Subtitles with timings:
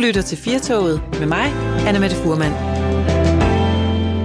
[0.00, 1.46] lytter til Firtoget med mig,
[1.86, 2.52] Anna Mette Furman.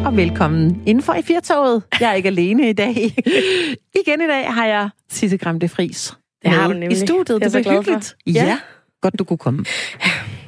[0.05, 1.83] Og velkommen indenfor i Firtoget.
[1.99, 2.93] Jeg er ikke alene i dag.
[4.01, 6.13] Igen i dag har jeg Sisse Gram de Fris.
[6.43, 6.91] Det har du nemlig.
[6.91, 7.27] I studiet.
[7.27, 7.71] Det er Det så er for.
[7.71, 8.15] hyggeligt.
[8.27, 8.31] Ja.
[8.45, 8.57] Ja.
[9.01, 9.65] Godt, du kunne komme.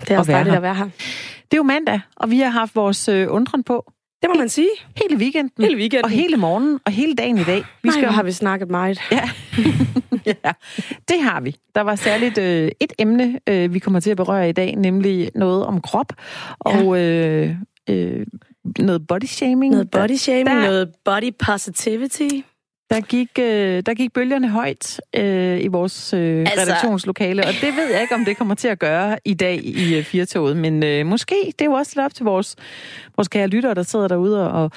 [0.01, 0.57] Det er også dejligt her.
[0.57, 0.83] at være her.
[0.83, 3.91] Det er jo mandag, og vi har haft vores øh, undren på
[4.21, 4.69] Det må man sige.
[4.95, 5.63] hele weekenden.
[5.63, 6.03] Hele weekenden.
[6.05, 7.63] Og hele morgenen, og hele dagen i dag.
[7.83, 8.99] Vi skal Nej, har vi snakket meget.
[9.11, 9.29] Ja.
[10.43, 10.51] ja,
[11.07, 11.55] det har vi.
[11.75, 15.31] Der var særligt øh, et emne, øh, vi kommer til at berøre i dag, nemlig
[15.35, 16.13] noget om krop
[16.59, 17.55] og øh,
[17.89, 18.25] øh,
[18.79, 19.71] noget body shaming.
[19.71, 22.29] Noget body shaming, der- noget body positivity.
[22.89, 27.75] Der gik, øh, der gik bølgerne højt øh, i vores øh, Altså- redaktionslokale, og det
[27.75, 30.83] ved jeg ikke, om det kommer til at gøre i dag i øh, Firtoget, men
[30.83, 32.55] øh, måske, det er jo også lidt op til vores,
[33.17, 34.71] vores kære lyttere, der sidder derude og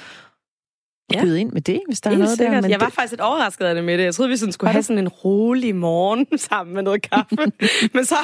[1.13, 1.21] Ja.
[1.23, 2.53] byde ind med det, hvis der er Helt noget sikkert.
[2.55, 2.61] der.
[2.61, 4.03] Men jeg var det, faktisk lidt overrasket af det med det.
[4.03, 7.35] Jeg troede, vi sådan skulle Var have sådan en rolig morgen sammen med noget kaffe.
[7.93, 8.15] Men så,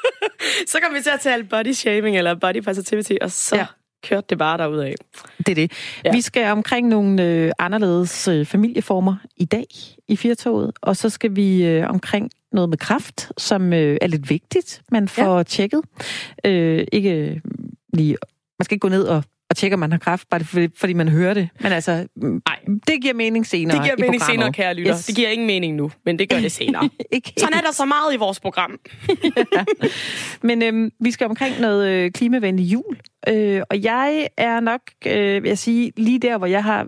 [0.72, 3.66] så kom vi til at tale body shaming eller body positivity, og så ja.
[4.02, 4.94] Kørte det bare derudad.
[5.38, 5.72] det er det.
[6.04, 6.12] Ja.
[6.12, 9.66] Vi skal omkring nogle øh, anderledes øh, familieformer i dag
[10.08, 14.30] i Firtoget, og så skal vi øh, omkring noget med kraft, som øh, er lidt
[14.30, 15.42] vigtigt, man får ja.
[15.42, 15.80] tjekket.
[16.44, 17.42] Øh, ikke
[17.92, 18.16] lige,
[18.58, 20.92] man skal ikke gå ned og, og tjekke, om man har kraft, bare fordi, fordi
[20.92, 21.48] man hører det.
[21.60, 22.58] Men altså, mm, Nej.
[22.86, 24.40] det giver mening senere Det giver i mening programmet.
[24.40, 24.94] senere, kære lytter.
[24.94, 25.06] Yes.
[25.06, 26.88] Det giver ingen mening nu, men det gør det senere.
[27.12, 28.78] ikke Sådan er der så meget i vores program.
[30.42, 32.98] Men øhm, vi skal omkring noget øh, klimavenlig jul.
[33.28, 36.86] Øh, og jeg er nok, øh, vil jeg sige, lige der, hvor jeg har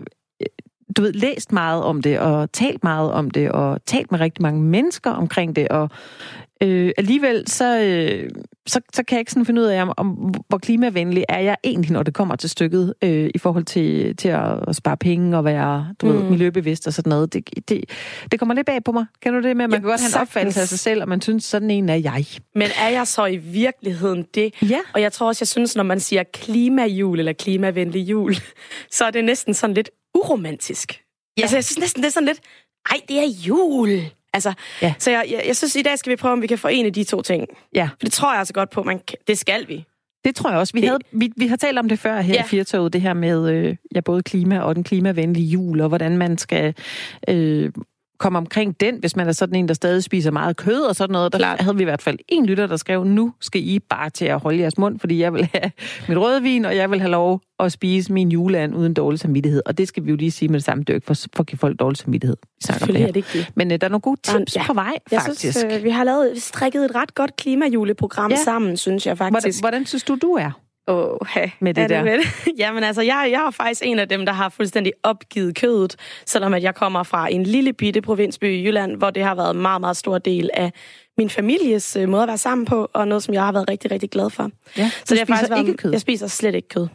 [0.97, 4.41] du ved, læst meget om det, og talt meget om det, og talt med rigtig
[4.41, 5.89] mange mennesker omkring det, og
[6.63, 8.29] øh, alligevel så, øh,
[8.67, 10.07] så, så kan jeg ikke sådan finde ud af, om, om
[10.47, 14.29] hvor klimavenlig er jeg egentlig, når det kommer til stykket, øh, i forhold til, til
[14.29, 16.13] at, at spare penge og være du mm.
[16.13, 17.33] ved, miljøbevidst og sådan noget.
[17.33, 17.85] Det, det,
[18.31, 19.05] det kommer lidt bag på mig.
[19.21, 21.01] Kan du det med, at man Ja, kan godt have en opfattelse af sig selv,
[21.01, 22.25] og man synes, sådan en er jeg.
[22.55, 24.53] Men er jeg så i virkeligheden det?
[24.69, 24.79] Ja.
[24.93, 28.35] Og jeg tror også, jeg synes, når man siger klimajul eller klimavenlig jul,
[28.91, 31.01] så er det næsten sådan lidt uromantisk.
[31.37, 31.41] Ja.
[31.41, 32.39] Altså, jeg synes næsten, det er sådan lidt,
[32.89, 33.89] ej, det er jul.
[34.33, 34.93] Altså, Ja.
[34.99, 37.03] Så jeg, jeg, jeg synes, i dag skal vi prøve, om vi kan forene de
[37.03, 37.47] to ting.
[37.75, 37.85] Ja.
[37.91, 39.85] For det tror jeg altså godt på, man kan, det skal vi.
[40.25, 40.73] Det tror jeg også.
[40.73, 42.43] Vi, Det- havde, vi, vi har talt om det før her Ja.
[42.43, 46.17] i Firtoget, det her med øh, ja, både klima og den klimavenlige jul, og hvordan
[46.17, 46.75] man skal
[47.29, 47.71] øh,
[48.19, 51.13] komme omkring den, hvis man er sådan en, der stadig spiser meget kød og sådan
[51.13, 51.31] noget.
[51.33, 51.61] Der Klart.
[51.61, 54.39] havde vi i hvert fald en lytter, der skrev, nu skal I bare til at
[54.39, 55.71] holde jeres mund, fordi jeg vil have
[56.09, 59.61] mit rødvin, og jeg vil have lov at spise min juleand uden dårlig samvittighed.
[59.65, 61.39] Og det skal vi jo lige sige med det samme, det er ikke for, for
[61.39, 62.37] at give folk dårlig samvittighed.
[62.41, 63.07] Vi snakker om det er her.
[63.07, 63.51] det ikke.
[63.55, 64.65] Men øh, der er nogle gode tips ja.
[64.67, 65.39] på vej, Jeg faktisk.
[65.59, 68.37] synes, øh, vi har lavet, strikket et ret godt klimajuleprogram ja.
[68.37, 69.61] Sammen, synes jeg hvordan, faktisk.
[69.61, 70.51] hvordan synes du, du er?
[70.87, 71.49] Åh, hey.
[71.59, 72.03] Med det er der?
[72.03, 72.27] Med det?
[72.61, 75.95] Jamen altså, jeg, jeg er faktisk en af dem, der har fuldstændig opgivet kødet,
[76.25, 79.55] selvom at jeg kommer fra en lille bitte provinsby i Jylland, hvor det har været
[79.55, 80.71] en meget, meget stor del af
[81.17, 83.91] min families øh, måde at være sammen på, og noget, som jeg har været rigtig,
[83.91, 84.49] rigtig glad for.
[84.77, 85.91] Ja, Så det spiser faktisk været, ikke kød.
[85.91, 86.87] Jeg spiser slet ikke kød.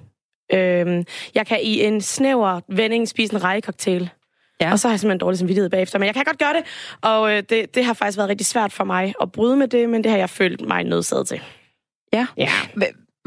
[0.53, 4.11] Øhm, jeg kan i en snæver vending spise en rejecocktail.
[4.61, 4.73] Ja.
[4.73, 5.99] Og så har jeg simpelthen dårlig samvittighed bagefter.
[5.99, 6.63] Men jeg kan godt gøre det,
[7.03, 9.89] og øh, det, det har faktisk været rigtig svært for mig at bryde med det,
[9.89, 11.41] men det har jeg følt mig nødsaget til.
[12.13, 12.27] Ja.
[12.37, 12.51] Ja.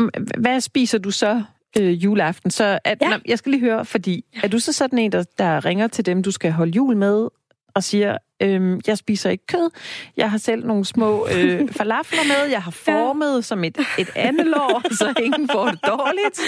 [0.02, 1.44] H- hvad spiser du så
[1.80, 2.52] øh, juleaften?
[2.52, 3.10] Så at, Ja.
[3.10, 3.18] ja.
[3.26, 6.24] jeg skal lige høre, fordi er du så sådan en, der, der ringer til dem,
[6.24, 7.28] du skal holde jul med,
[7.76, 9.70] og siger, øhm, jeg spiser ikke kød,
[10.18, 13.42] jeg har selv nogle små øh, falafler med, jeg har formet ja.
[13.42, 16.40] som et, et andelår, så ingen får det dårligt?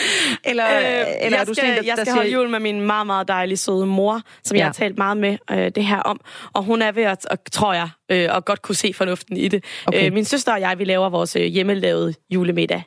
[0.45, 2.49] Eller, Øh, eller jeg er du skal, sådan der, jeg der skal holde siger, jul
[2.49, 4.59] med min meget, meget dejlige søde mor, som ja.
[4.59, 6.19] jeg har talt meget med øh, det her om.
[6.53, 9.47] Og hun er ved at, og, tror jeg, øh, og godt kunne se fornuften i
[9.47, 9.63] det.
[9.85, 10.05] Okay.
[10.07, 12.83] Øh, min søster og jeg, vi laver vores øh, hjemmelavede julemiddag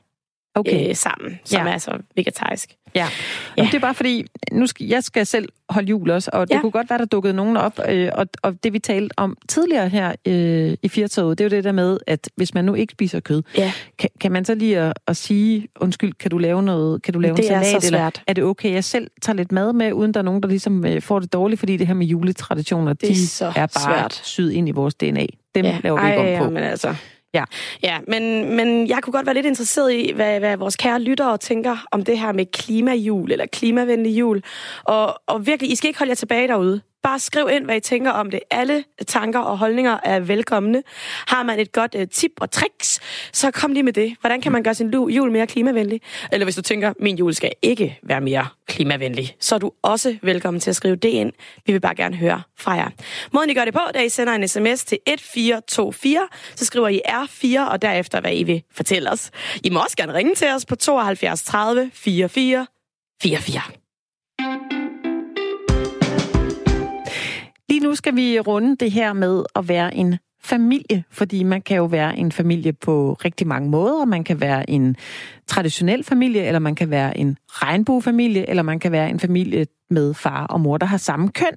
[0.57, 0.89] okay.
[0.89, 1.73] øh, sammen, som Ja.
[1.73, 2.75] er så vegetarisk.
[2.95, 3.07] Ja.
[3.59, 3.63] Ja.
[3.63, 6.57] Det er bare fordi, nu skal, jeg skal selv holde jul også, og det Ja.
[6.57, 6.61] ja.
[6.61, 7.81] kunne godt være, der dukkede nogen op.
[7.89, 11.57] Øh, og, og det vi talte om tidligere her øh, i Firtoget, det er jo
[11.57, 13.73] det der med, at hvis man nu ikke spiser kød, Ja.
[13.99, 17.21] kan, kan man så lige at, at sige, undskyld, kan du lave noget, kan du
[17.21, 18.23] lave Det en er salat, så eller svært.
[18.27, 20.85] er det okay, jeg selv tager lidt mad med, uden der er nogen, der ligesom
[20.87, 23.69] øh, får det dårligt, fordi det her med juletraditioner, Det er de så er bare
[24.01, 24.21] svært.
[24.25, 25.27] syet ind i vores DNA.
[25.55, 25.79] Dem ja.
[25.85, 26.51] laver vi ikke om på.
[26.55, 26.95] men altså.
[27.35, 27.45] Ja.
[27.83, 31.39] Ja, men, men jeg kunne godt være lidt interesseret i, hvad, hvad vores kære lyttere
[31.39, 34.43] tænker om det her med klimajul eller klimavenlig jul.
[34.85, 36.81] Og, og virkelig, I skal ikke holde jer tilbage derude.
[37.07, 38.41] Bare skriv ind, hvad I tænker om det.
[38.51, 40.83] Alle tanker og holdninger er velkomne.
[41.27, 43.01] Har man et godt øh, tip og tricks,
[43.33, 44.17] så kom lige med det.
[44.21, 46.01] Hvordan kan man gøre sin jul mere klimavenlig?
[46.33, 50.17] Eller hvis du tænker, min jul skal ikke være mere klimavenlig, så er du også
[50.23, 51.33] velkommen til at skrive det ind.
[51.67, 52.91] Vi vil bare gerne høre fra jer.
[53.33, 57.01] Måden I gør det på, da I sender en sms til 1424, så skriver I
[57.09, 59.31] R4, og derefter, hvad I vil fortælle os.
[59.65, 62.67] I må også gerne ringe til os på 72 30 44
[63.23, 63.86] 44.
[67.87, 71.05] nu skal vi runde det her med at være en familie?
[71.11, 74.05] Fordi man kan jo være en familie på rigtig mange måder.
[74.05, 74.97] Man kan være en
[75.47, 80.15] traditionel familie, eller man kan være en regnbuefamilie, eller man kan være en familie med
[80.15, 81.53] far og mor, der har samme køn.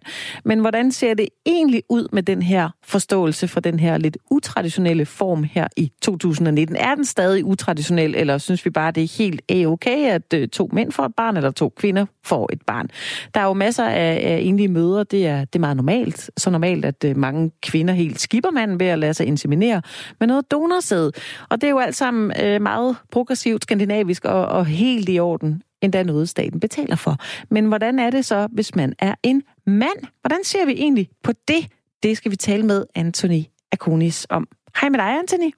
[0.45, 5.05] Men hvordan ser det egentlig ud med den her forståelse for den her lidt utraditionelle
[5.05, 6.75] form her i 2019?
[6.75, 10.69] Er den stadig utraditionel, eller synes vi bare, det er helt okay, at øh, to
[10.73, 12.87] mænd får et barn, eller to kvinder får et barn?
[13.33, 16.31] Der er jo masser af, af enlige mødre, det er, det er meget normalt.
[16.37, 19.81] Så normalt, at øh, mange kvinder helt skipper manden ved at lade sig inseminere
[20.19, 21.11] med noget donorsæd.
[21.49, 25.61] Og det er jo alt sammen øh, meget progressivt skandinavisk og, og helt i orden
[25.81, 27.17] endda noget, staten betaler for.
[27.49, 29.97] Men hvordan er det så, hvis man er en mand?
[30.21, 31.67] Hvordan ser vi egentlig på det?
[32.03, 34.47] Det skal vi tale med Anthony Akunis om.
[34.81, 35.51] Hej med dig, Anthony.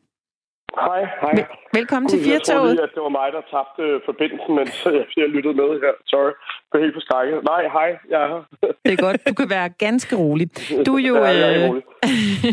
[0.75, 1.31] Hej, hej.
[1.31, 2.75] Vel- velkommen til Firtoget.
[2.75, 5.93] Jeg at det var mig, der tabte forbindelsen, mens jeg, jeg lyttede med her.
[6.05, 6.31] Sorry.
[6.69, 7.43] Det er helt forskrækket.
[7.43, 8.41] Nej, hej, jeg er her.
[8.85, 9.27] Det er godt.
[9.29, 10.47] Du kan være ganske rolig.
[10.85, 11.81] Du er jo ja, er øh,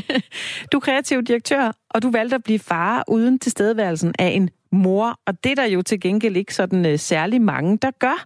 [0.72, 5.18] du er kreativ direktør, og du valgte at blive far uden tilstedeværelsen af en mor,
[5.26, 8.24] og det er der jo til gengæld ikke sådan uh, særlig mange, der gør.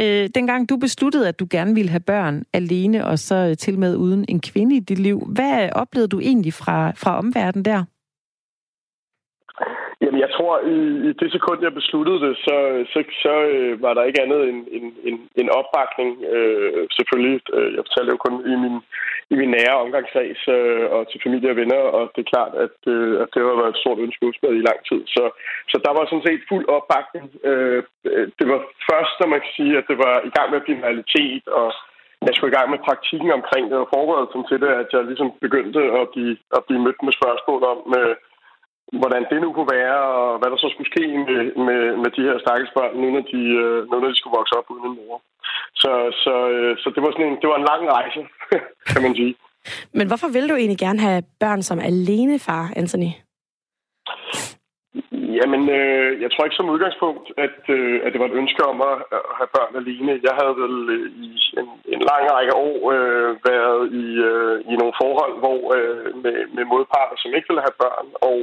[0.00, 3.78] Uh, dengang du besluttede, at du gerne ville have børn alene, og så uh, til
[3.78, 7.84] med uden en kvinde i dit liv, hvad oplevede du egentlig fra, fra omverdenen der?
[10.02, 10.76] Jamen, jeg tror, i,
[11.08, 12.56] i det sekund, jeg besluttede det, så,
[12.92, 16.10] så, så øh, var der ikke andet end en, en, en opbakning.
[16.36, 18.76] Øh, selvfølgelig, øh, jeg fortalte jo kun i min,
[19.32, 22.76] i min nære omgangskreds øh, og til familie og venner, og det er klart, at,
[22.94, 25.00] øh, at det har været et stort ønske hos mig i lang tid.
[25.14, 25.24] Så,
[25.70, 27.26] så der var sådan set fuld opbakning.
[27.50, 27.82] Øh,
[28.38, 28.60] det var
[28.90, 31.44] først, når man kan sige, at det var i gang med at blive en realitet,
[31.60, 31.68] og
[32.26, 35.28] jeg skulle i gang med praktikken omkring det og forberedelsen til det, at jeg ligesom
[35.46, 38.14] begyndte at blive, at blive mødt med spørgsmål om, øh,
[39.00, 42.22] hvordan det nu kunne være, og hvad der så skulle ske med, med, med de
[42.28, 44.98] her stakkels børn, nu når, de, øh, nu når de skulle vokse op uden en
[44.98, 45.16] mor.
[45.82, 45.92] Så,
[46.24, 48.20] så, øh, så det, var sådan en, det var en lang rejse,
[48.92, 49.34] kan man sige.
[49.98, 53.12] Men hvorfor vil du egentlig gerne have børn som alene far, Anthony?
[55.38, 58.78] Jamen, øh, jeg tror ikke som udgangspunkt, at, øh, at det var et ønske om
[58.90, 60.20] at, at have børn alene.
[60.28, 61.28] Jeg havde vel øh, i
[61.60, 66.36] en, en lang række år øh, været i, øh, i nogle forhold hvor øh, med,
[66.56, 68.38] med modparter, som ikke ville have børn, og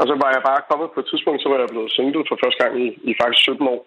[0.00, 2.36] og så var jeg bare kommet på et tidspunkt, så var jeg blevet single for
[2.42, 3.82] første gang i, i faktisk 17 år.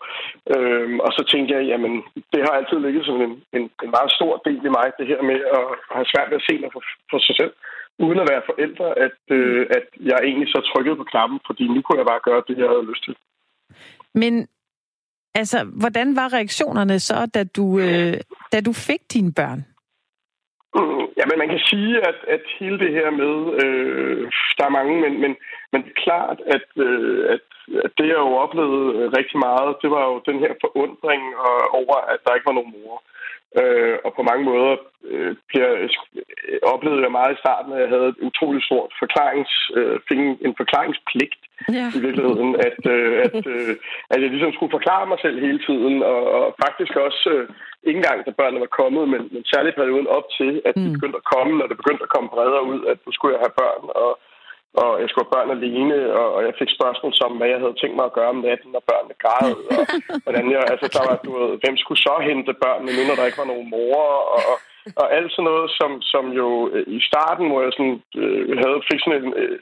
[0.53, 1.93] Øhm, og så tænkte jeg, jamen,
[2.33, 5.21] det har altid ligget som en, en, en meget stor del i mig, det her
[5.29, 5.65] med at
[5.95, 7.53] have svært ved at se mig for, for sig selv,
[8.05, 11.79] uden at være forældre, at, øh, at jeg egentlig så trykkede på knappen, fordi nu
[11.81, 13.15] kunne jeg bare gøre det, jeg havde lyst til.
[14.21, 14.33] Men
[15.35, 18.17] altså, hvordan var reaktionerne så, da du, øh,
[18.53, 19.61] da du fik dine børn?
[20.75, 24.23] Mm, ja, men man kan sige, at, at hele det her med, øh,
[24.57, 25.31] der er mange, men, men,
[25.71, 27.45] men det er klart, at, øh, at,
[27.85, 31.23] at det, jeg jo oplevede rigtig meget, det var jo den her forundring
[31.79, 33.03] over, at der ikke var nogen mor.
[33.61, 34.75] Øh, og på mange måder
[35.11, 35.89] øh, bliver, øh,
[36.73, 40.55] oplevede jeg meget i starten, at jeg havde et utroligt stort forklarings, øh, fik en
[40.61, 41.35] forklaringspligt
[41.77, 41.87] ja.
[41.97, 43.75] i virkeligheden, at, øh, at, øh,
[44.13, 47.47] at jeg ligesom skulle forklare mig selv hele tiden, og, og faktisk også øh,
[47.87, 50.93] ikke engang, da børnene var kommet, men, men særligt perioden op til, at de mm.
[50.95, 53.57] begyndte at komme, når det begyndte at komme bredere ud, at nu skulle jeg have
[53.61, 54.11] børn, og
[54.83, 55.97] og jeg skulle have børn alene,
[56.35, 58.83] og jeg fik spørgsmål som, hvad jeg havde tænkt mig at gøre om natten, når
[58.91, 59.81] børnene græd, og
[60.23, 63.27] hvordan jeg, altså der var, du ved, hvem skulle så hente børnene nu, når der
[63.27, 64.01] ikke var nogen mor,
[64.35, 64.41] og,
[65.01, 68.77] og alt sådan noget, som, som jo øh, i starten, hvor jeg sådan, øh, havde,
[68.89, 69.57] fik sådan en, øh,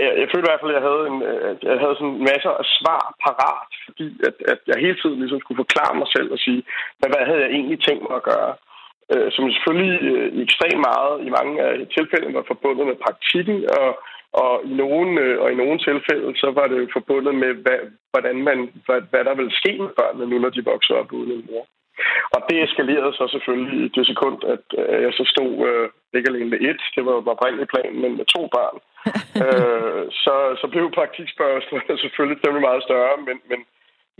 [0.00, 2.52] jeg, jeg følte i hvert fald, at jeg havde, en, øh, jeg havde sådan masser
[2.62, 6.38] af svar parat, fordi at, at jeg hele tiden ligesom skulle forklare mig selv og
[6.46, 6.62] sige,
[6.98, 8.52] hvad, hvad havde jeg egentlig tænkt mig at gøre
[9.12, 13.88] øh, som selvfølgelig øh, ekstremt meget i mange af tilfældene var forbundet med praktikken, og,
[14.42, 17.80] og, i nogle, øh, og i nogle tilfælde så var det forbundet med, hvad,
[18.12, 21.32] hvordan man, hvad, hvad der ville ske med børnene nu, når de vokser op uden
[21.32, 21.66] en mor.
[22.34, 26.30] Og det eskalerede så selvfølgelig i det sekund, at øh, jeg så stod øh, ikke
[26.30, 28.78] alene med et, det var oprindeligt planen, men med to børn.
[29.44, 33.60] øh, så, så blev praktikspørgsmålet selvfølgelig temmelig meget større, men, men,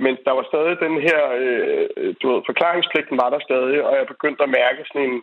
[0.04, 4.06] men der var stadig den her, øh, du ved, forklaringspligten var der stadig, og jeg
[4.14, 5.22] begyndte at mærke sådan en,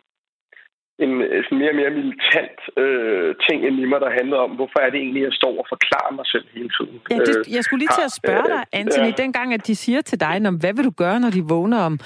[1.06, 1.14] en
[1.46, 5.00] sådan mere og mere militant øh, ting i mig, der handlede om, hvorfor er det
[5.04, 6.96] egentlig, jeg står og forklarer mig selv hele tiden.
[7.12, 9.22] Ja, det, øh, jeg skulle lige til at spørge dig, øh, Anthony, ja.
[9.24, 12.00] dengang, at de siger til dig, hvad vil du gøre, når de vågner om,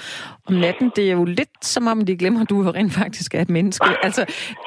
[0.48, 0.92] om natten?
[0.96, 3.86] Det er jo lidt som om, de glemmer, at du rent faktisk er et menneske.
[4.06, 4.22] altså,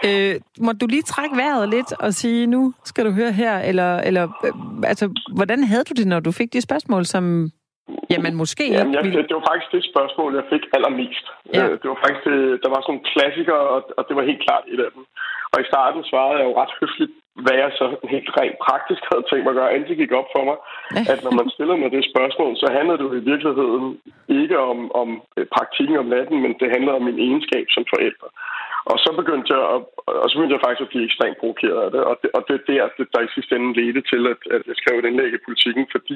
[0.08, 0.36] øh,
[0.66, 4.24] må du lige trække vejret lidt og sige, nu skal du høre her, eller, eller
[4.46, 7.52] øh, altså, hvordan havde du det, når du fik de spørgsmål, som
[8.14, 11.26] Jamen, måske Jamen, jeg, det, det var faktisk det spørgsmål, jeg fik allermest.
[11.54, 11.64] Ja.
[11.64, 14.44] Øh, det var faktisk, det, der var sådan en klassiker, og, og det var helt
[14.48, 15.04] klart et af dem.
[15.54, 19.26] Og i starten svarede jeg jo ret høfligt hvad jeg så helt rent praktisk havde
[19.26, 20.58] tænkt mig at gøre, indtil gik op for mig,
[21.14, 23.88] at når man stiller mig det spørgsmål, så handler det jo i virkeligheden
[24.42, 25.10] ikke om, om
[25.56, 28.30] praktikken om natten, men det handler om min egenskab som forælder.
[28.92, 29.82] Og så begyndte jeg, at,
[30.22, 32.02] og så begyndte jeg faktisk at blive ekstremt provokeret af det.
[32.10, 34.62] Og det, og det er der, det, der i sidste ende ledte til, at, at
[34.70, 36.16] jeg skrev et indlæg i politikken, fordi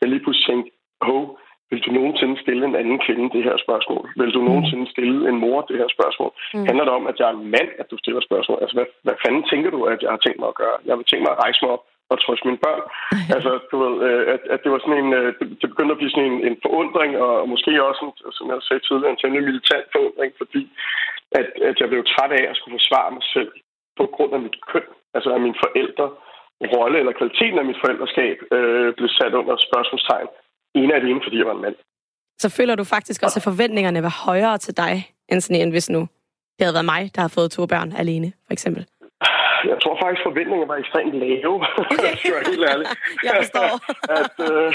[0.00, 0.70] jeg lige pludselig tænkte,
[1.08, 1.22] hov,
[1.70, 4.04] vil du nogensinde stille en anden kvinde det her spørgsmål?
[4.20, 6.30] Vil du nogensinde stille en mor det her spørgsmål?
[6.54, 6.66] Mm.
[6.68, 8.58] Handler det om, at jeg er en mand, at du stiller spørgsmål?
[8.62, 10.76] Altså, hvad, hvad fanden tænker du, at jeg har tænkt mig at gøre?
[10.88, 12.82] Jeg vil tænke mig at rejse mig op og trøste mine børn.
[13.36, 15.28] altså, du ved, øh, at, at det var sådan en, øh,
[15.60, 18.82] det begyndte at blive sådan en, en forundring, og måske også, en, som jeg sagde
[18.84, 20.62] tidligere, en temmelig militant forundring, fordi
[21.38, 23.50] at, at jeg blev træt af at skulle forsvare mig selv
[23.98, 26.08] på grund af mit køn, altså af mine forældre
[26.74, 30.28] rolle eller kvaliteten af mit forældreskab øh, blev sat under spørgsmålstegn
[30.74, 31.74] ene af det fordi jeg var en mand.
[32.38, 35.90] Så føler du faktisk også, at forventningerne var højere til dig, end sådan en, hvis
[35.90, 36.00] nu
[36.58, 38.86] det havde været mig, der havde fået to børn alene, for eksempel?
[39.72, 42.12] Jeg tror faktisk, forventningerne var ekstremt lave, okay.
[42.12, 42.86] hvis jeg er helt ærlig.
[43.26, 43.70] jeg forstår.
[44.20, 44.70] at, øh,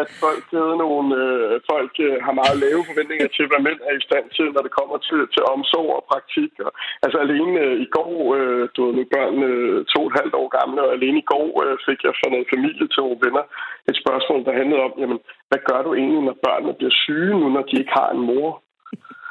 [0.00, 0.44] at folk,
[0.82, 4.46] nogle, øh, folk øh, har meget lave forventninger til, hvad mænd er i stand til,
[4.54, 6.52] når det kommer til, til omsorg og praktik.
[6.66, 6.70] Og,
[7.04, 10.34] altså alene øh, i går, øh, du ved, nu børn øh, to og et halvt
[10.40, 13.44] år gamle, og alene i går øh, fik jeg fra noget familie til nogle venner
[13.90, 17.46] et spørgsmål, der handlede om, jamen, hvad gør du egentlig, når børnene bliver syge nu,
[17.56, 18.50] når de ikke har en mor?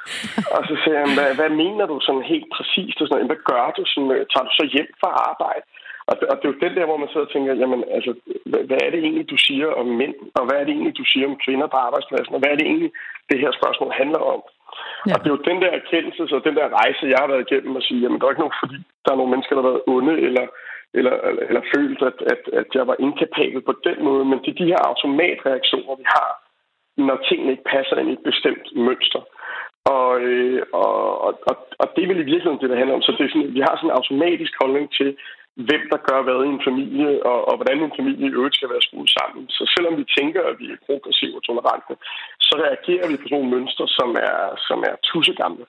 [0.55, 3.01] og så siger jeg, hvad, hvad mener du sådan helt præcist?
[3.01, 3.81] Og sådan, hvad gør du?
[3.85, 5.65] Sådan, øh, tager du så hjem fra arbejde?
[6.09, 8.11] Og det, og det er jo den der, hvor man sidder og tænker, jamen, altså,
[8.49, 10.15] hvad, hvad er det egentlig, du siger om mænd?
[10.37, 12.35] Og hvad er det egentlig, du siger om kvinder på arbejdspladsen?
[12.35, 12.91] Og hvad er det egentlig,
[13.29, 14.41] det her spørgsmål handler om?
[15.07, 15.13] Ja.
[15.13, 17.77] Og det er jo den der erkendelse, og den der rejse, jeg har været igennem
[17.77, 19.87] at sige, jamen, der er ikke nogen, fordi der er nogle mennesker, der har været
[19.95, 20.45] onde, eller,
[20.99, 24.23] eller, eller, eller følt, at, at, at jeg var inkapabel på den måde.
[24.25, 26.29] Men det er de her automatreaktioner, vi har,
[27.07, 29.21] når tingene ikke passer ind i et bestemt mønster.
[29.85, 33.05] Og, øh, og, og, og det er vel i virkeligheden det, der handler om.
[33.05, 35.09] Så det er sådan, vi har sådan en automatisk holdning til,
[35.67, 38.71] hvem der gør hvad i en familie, og, og hvordan en familie i øvrigt skal
[38.73, 39.43] være skruet sammen.
[39.55, 41.93] Så selvom vi tænker, at vi er progressive og tolerante,
[42.47, 45.65] så reagerer vi på sådan nogle mønstre, som er, som er tussegamle.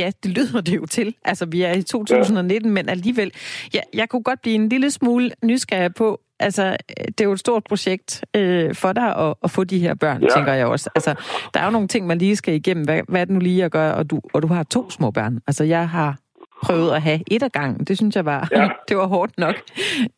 [0.00, 1.08] Ja, det lyder det jo til.
[1.24, 2.74] Altså, vi er i 2019, ja.
[2.74, 3.30] men alligevel...
[3.74, 7.38] Ja, jeg kunne godt blive en lille smule nysgerrig på, altså, det er jo et
[7.38, 10.28] stort projekt øh, for dig at, at få de her børn, ja.
[10.34, 10.90] tænker jeg også.
[10.94, 11.14] Altså,
[11.54, 12.84] der er jo nogle ting, man lige skal igennem.
[12.84, 13.94] Hvad, hvad er det nu lige at gøre?
[13.94, 15.38] Og du, og du har to små børn.
[15.46, 16.18] Altså, jeg har
[16.62, 17.84] prøvet at have et af gangen.
[17.84, 18.68] Det synes jeg var, ja.
[18.88, 19.54] det var hårdt nok.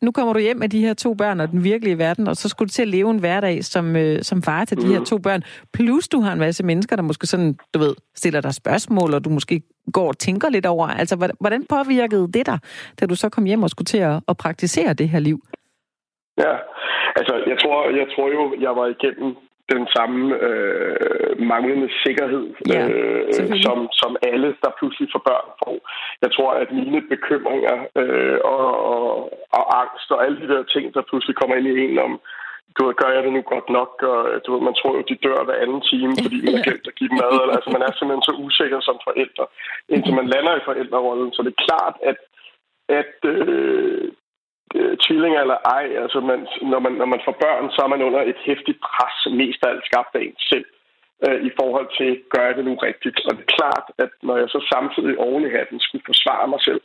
[0.01, 2.49] Nu kommer du hjem med de her to børn og den virkelige verden, og så
[2.49, 4.91] skulle du til at leve en hverdag som, øh, som far til de mm.
[4.91, 5.43] her to børn.
[5.73, 9.25] Plus du har en masse mennesker, der måske sådan, du ved, stiller dig spørgsmål, og
[9.25, 9.61] du måske
[9.93, 10.87] går og tænker lidt over.
[10.87, 12.59] Altså, hvordan påvirkede det dig,
[12.99, 15.43] da du så kom hjem og skulle til at, at praktisere det her liv?
[16.37, 16.53] Ja,
[17.19, 19.35] altså jeg tror, jeg tror jo, jeg var igennem
[19.73, 25.75] den samme øh, manglende sikkerhed, ja, øh, som, som alle, der pludselig får børn får.
[26.23, 29.05] Jeg tror, at mine bekymringer øh, og, og,
[29.57, 32.13] og angst og alle de der ting, der pludselig kommer ind i en om,
[32.75, 33.91] du ved, gør jeg det nu godt nok?
[34.11, 36.91] Og, du ved, man tror jo, de dør hver anden time, fordi man har glemt
[36.91, 37.33] at give dem mad.
[37.41, 39.45] Eller, altså, man er simpelthen så usikker som forældre,
[39.93, 41.31] indtil man lander i forældrerollen.
[41.33, 42.19] Så det er klart, at,
[42.99, 44.05] at øh,
[44.75, 46.39] øh, tvillinger eller ej, altså man,
[46.71, 49.69] når, man, når man får børn, så er man under et hæftigt pres, mest af
[49.69, 50.65] alt skabt af en selv,
[51.25, 53.17] øh, i forhold til, gør jeg det nu rigtigt?
[53.27, 56.61] Og det er klart, at når jeg så samtidig oven i hatten skulle forsvare mig
[56.67, 56.81] selv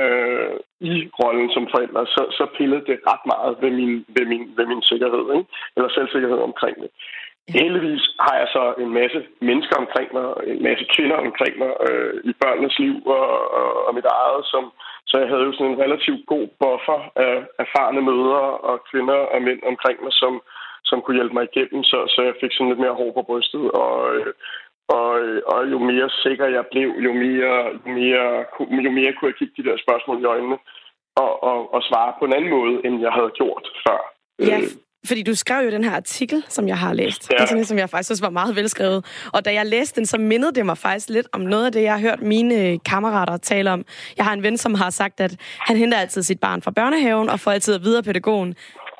[0.00, 0.54] øh,
[0.92, 4.66] i rollen som forælder, så, så pillede det ret meget ved min, ved min, ved
[4.66, 5.48] min sikkerhed, ikke?
[5.76, 6.90] eller selvsikkerhed omkring det.
[7.48, 7.58] Ja.
[7.62, 12.14] Heldigvis har jeg så en masse mennesker omkring mig, en masse kvinder omkring mig øh,
[12.30, 13.26] i børnenes liv og,
[13.60, 14.64] og, og mit eget, som,
[15.06, 17.34] så jeg havde jo sådan en relativt god buffer af
[17.64, 20.42] erfarne mødre og kvinder og mænd omkring mig, som,
[20.84, 23.64] som kunne hjælpe mig igennem, så, så jeg fik sådan lidt mere hår på brystet.
[23.70, 23.96] Og,
[24.88, 25.10] og,
[25.52, 28.44] og jo mere sikker jeg blev, jo mere, jo mere,
[28.84, 30.58] jo mere kunne jeg kigge de der spørgsmål i øjnene
[31.16, 34.00] og, og, og svare på en anden måde, end jeg havde gjort før.
[34.38, 34.58] Ja,
[35.06, 37.40] fordi du skrev jo den her artikel, som jeg har læst, ja.
[37.40, 39.04] Altså, som jeg faktisk synes var meget velskrevet.
[39.32, 41.82] Og da jeg læste den, så mindede det mig faktisk lidt om noget af det,
[41.82, 43.84] jeg har hørt mine kammerater tale om.
[44.16, 47.28] Jeg har en ven, som har sagt, at han henter altid sit barn fra børnehaven
[47.28, 48.54] og får altid videre pædagogen.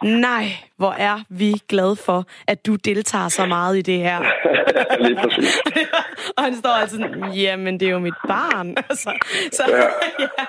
[0.04, 4.20] Nej, hvor er vi glade for, at du deltager så meget i det her.
[5.06, 5.58] Lige præcis.
[6.36, 8.74] og han står altid sådan, jamen det er jo mit barn.
[8.90, 9.10] altså,
[9.52, 9.76] så, ja.
[10.20, 10.44] ja,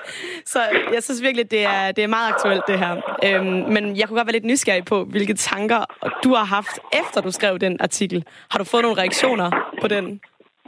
[0.46, 0.60] så
[0.94, 2.96] jeg synes virkelig, det er, det er meget aktuelt det her.
[3.24, 5.86] Øhm, men jeg kunne godt være lidt nysgerrig på, hvilke tanker
[6.24, 8.24] du har haft, efter du skrev den artikel.
[8.52, 10.22] Har du fået nogle reaktioner på den?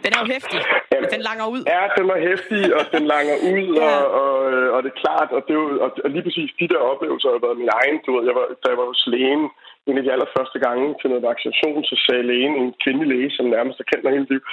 [0.03, 0.59] Den er jo hæftig.
[0.91, 1.61] Jamen, den langer ud.
[1.73, 3.83] Ja, den var hæftig, og den langer ud, ja.
[3.87, 4.29] og, og,
[4.73, 5.67] og det er klart, og, det er jo,
[6.05, 7.97] og lige præcis de der oplevelser har været min egen.
[8.05, 9.43] Du ved, jeg var, da jeg var hos lægen,
[9.87, 13.45] en af de allerførste gange til noget vaccination, så sagde lægen, en kvindelig læge, som
[13.55, 14.47] nærmest har kendt mig hele livet,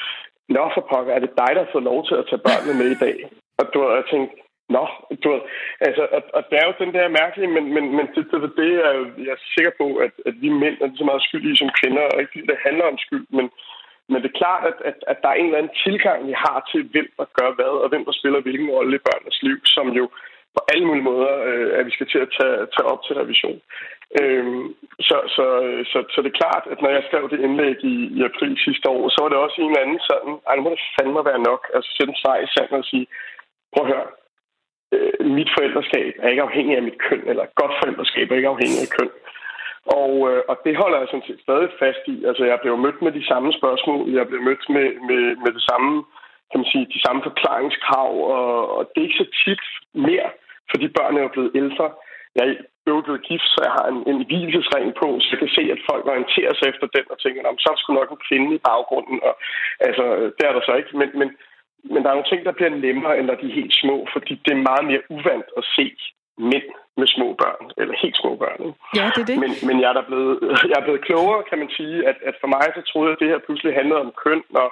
[0.56, 2.88] Nå for pokker, er det dig, der har fået lov til at tage børnene med
[2.92, 3.16] i dag?
[3.58, 4.34] Og du jeg tænkte,
[4.76, 4.84] Nå,
[5.22, 5.42] du ved,
[5.88, 8.70] altså, og, og det er jo den der mærkelige, men, men, men det, det, det
[8.88, 8.92] er
[9.26, 12.04] jeg er sikker på, at, at vi mænd er lige så meget skyldige som kvinder,
[12.12, 13.46] og ikke det handler om skyld, men,
[14.08, 16.68] men det er klart, at, at, at der er en eller anden tilgang, vi har
[16.70, 19.88] til, hvem der gør hvad, og hvem der spiller hvilken rolle i børnenes liv, som
[20.00, 20.04] jo
[20.54, 23.60] på alle mulige måder, øh, at vi skal til at tage, tage op til revision.
[24.20, 24.66] Øhm,
[25.08, 25.46] så, så,
[25.90, 28.88] så, så det er klart, at når jeg skrev det indlæg i, i april sidste
[28.88, 31.42] år, så var det også en eller anden sådan, ej, nu må det fandme være
[31.50, 33.06] nok, altså sætte en streg i sanden og sige,
[33.72, 34.06] prøv at høre,
[34.94, 38.80] øh, mit forældreskab er ikke afhængig af mit køn, eller godt forældreskab er ikke afhængig
[38.84, 39.12] af køn.
[39.86, 42.24] Og, øh, og det holder jeg sådan set stadig fast i.
[42.24, 45.64] Altså, jeg blev mødt med de samme spørgsmål, jeg blev mødt med, med, med det
[45.70, 46.04] samme,
[46.50, 49.64] kan man sige, de samme forklaringskrav, og, og det er ikke så tit
[50.08, 50.28] mere,
[50.70, 51.86] fordi børn er jo blevet ældre.
[52.36, 52.44] Jeg
[52.86, 55.62] er jo blevet gift, så jeg har en, en hvilesesring på, så jeg kan se,
[55.74, 58.64] at folk orienterer sig efter den og tænker, så er sgu nok en kvinde i
[58.68, 59.18] baggrunden.
[59.28, 59.34] Og,
[59.88, 60.04] altså,
[60.36, 60.92] det er der så ikke.
[61.00, 61.28] Men, men,
[61.92, 64.34] men der er nogle ting, der bliver nemmere, end når de er helt små, fordi
[64.44, 65.86] det er meget mere uvandt at se
[66.52, 66.68] mænd
[67.00, 68.60] med små børn, eller helt små børn.
[68.98, 69.38] Ja, det er det.
[69.44, 70.32] Men, men jeg, er der blevet,
[70.70, 73.22] jeg er blevet klogere, kan man sige, at, at for mig så troede jeg, at
[73.22, 74.68] det her pludselig handlede om køn og,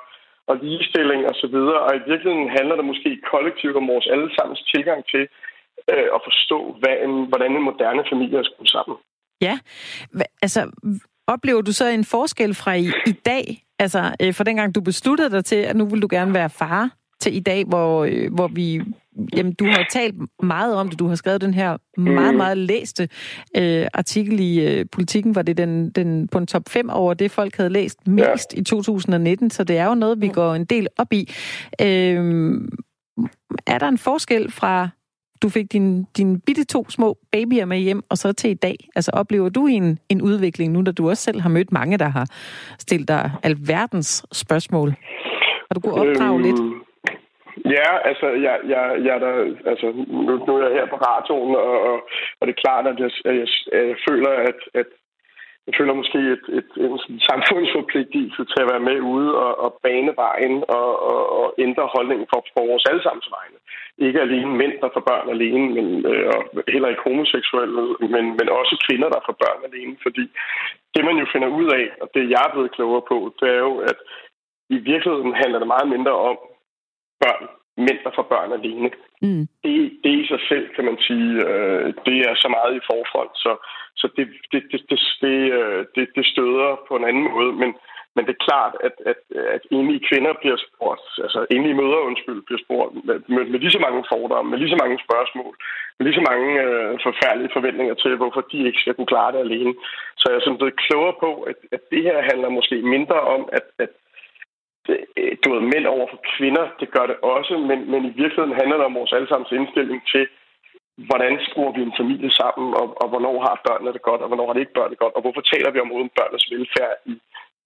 [0.51, 4.63] og ligestilling og så videre, og i virkeligheden handler det måske kollektivt om vores allesammens
[4.73, 5.25] tilgang til
[5.93, 8.97] øh, at forstå, hvad en, hvordan en moderne familie er skruet sammen.
[9.47, 9.55] Ja,
[10.45, 10.61] altså
[11.27, 13.45] oplever du så en forskel fra i, i dag,
[13.79, 16.91] altså øh, for dengang du besluttede dig til, at nu vil du gerne være far,
[17.23, 18.81] til i dag, hvor, øh, hvor vi...
[19.37, 20.99] Jamen, du har talt meget om det.
[20.99, 22.37] Du har skrevet den her meget, mm.
[22.37, 23.09] meget læste
[23.57, 27.31] øh, artikel i øh, Politiken, hvor det den, den på en top 5 over det,
[27.31, 28.61] folk havde læst mest ja.
[28.61, 31.33] i 2019, så det er jo noget, vi går en del op i.
[31.81, 32.55] Øh,
[33.67, 34.89] er der en forskel fra
[35.43, 38.89] du fik din, din bitte to små babyer med hjem, og så til i dag?
[38.97, 42.09] Altså oplever du en, en udvikling nu, da du også selv har mødt mange, der
[42.09, 42.27] har
[42.79, 44.95] stillet dig alverdens spørsmål?
[45.69, 46.61] Har du kunnet opdrage øhm, lidt?
[47.57, 49.33] Ja, altså, jeg, jeg, jeg der,
[49.67, 49.87] altså
[50.27, 51.97] nu, nu er jeg her på radioen, og, og,
[52.41, 54.87] og det er klart, at jeg, jeg, jeg føler, at, at
[55.67, 60.13] jeg føler måske et, et, en samfundsforpligtelse til at være med ude og, og bane
[60.25, 63.59] vejen og, og, og ændre holdningen for, for vores allesammens vegne.
[64.07, 66.41] Ikke alene mænd, der får børn alene, men, øh, og
[66.75, 67.83] heller ikke homoseksuelle,
[68.15, 69.97] men, men også kvinder, der får børn alene.
[70.03, 70.25] Fordi
[70.95, 73.63] det, man jo finder ud af, og det jeg er blevet klogere på, det er
[73.69, 73.99] jo, at
[74.77, 76.39] i virkeligheden handler det meget mindre om
[77.25, 77.45] børn,
[77.77, 78.91] mænd, der får børn alene.
[79.23, 79.45] Mm.
[79.65, 83.31] Det, det i sig selv, kan man sige, øh, det er så meget i forhold,
[83.45, 83.53] så,
[84.01, 87.53] så det, det, det, det, det, øh, det, det støder på en anden måde.
[87.63, 87.71] Men,
[88.15, 89.21] men det er klart, at, at,
[89.57, 93.77] at enlige kvinder bliver spurgt, altså enlige mødre, undskyld, bliver spurgt med, med, med lige
[93.77, 95.55] så mange fordomme, med lige så mange spørgsmål,
[95.97, 99.39] med lige så mange øh, forfærdelige forventninger til, hvorfor de ikke skal kunne klare det
[99.47, 99.75] alene.
[100.19, 103.43] Så jeg er sådan blevet klogere på, at, at det her handler måske mindre om,
[103.59, 103.93] at, at
[105.43, 108.77] du ved, mænd over for kvinder, det gør det også, men, men i virkeligheden handler
[108.77, 110.25] det om vores allesammens indstilling til,
[111.09, 114.47] hvordan skruer vi en familie sammen, og, og hvornår har børnene det godt, og hvornår
[114.47, 117.15] har det ikke det godt, og hvorfor taler vi om uden børnenes velfærd i,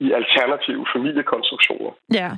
[0.05, 1.93] i alternative familiekonstruktioner.
[2.21, 2.31] Ja.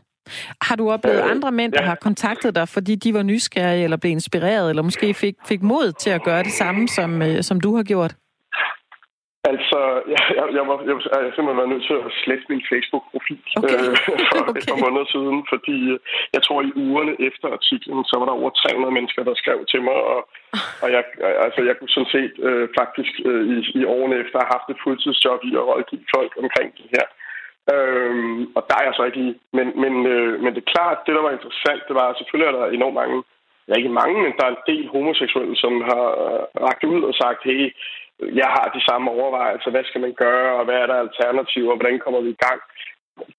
[0.63, 1.89] Har du oplevet øh, andre mænd, der ja.
[1.89, 5.93] har kontaktet dig, fordi de var nysgerrige, eller blev inspireret, eller måske fik, fik mod
[5.93, 8.15] til at gøre det samme, som, øh, som du har gjort?
[9.45, 9.79] Altså,
[10.15, 13.43] jeg, jeg, jeg, var, jeg, jeg er simpelthen været nødt til at slette min Facebook-profil
[13.57, 13.75] okay.
[13.75, 13.97] øh,
[14.31, 14.61] for okay.
[14.61, 15.99] et par måneder siden, fordi øh,
[16.35, 19.83] jeg tror, i ugerne efter artiklen, så var der over 300 mennesker, der skrev til
[19.89, 20.21] mig, og,
[20.83, 21.03] og jeg,
[21.47, 24.83] altså, jeg kunne sådan set øh, faktisk øh, i, i årene efter have haft et
[24.85, 27.07] fuldtidsjob i at rådgive folk omkring det her.
[27.75, 29.31] Øhm, og der er jeg så ikke i.
[29.57, 32.49] Men, men, øh, men det er klart, det der var interessant, det var, at selvfølgelig
[32.49, 33.19] er der enormt mange,
[33.69, 37.15] ja ikke mange, men der er en del homoseksuelle, som har øh, ragt ud og
[37.23, 37.65] sagt, hey,
[38.41, 39.71] jeg har de samme overvejelser.
[39.71, 42.61] Hvad skal man gøre, og hvad er der alternativer, og hvordan kommer vi i gang?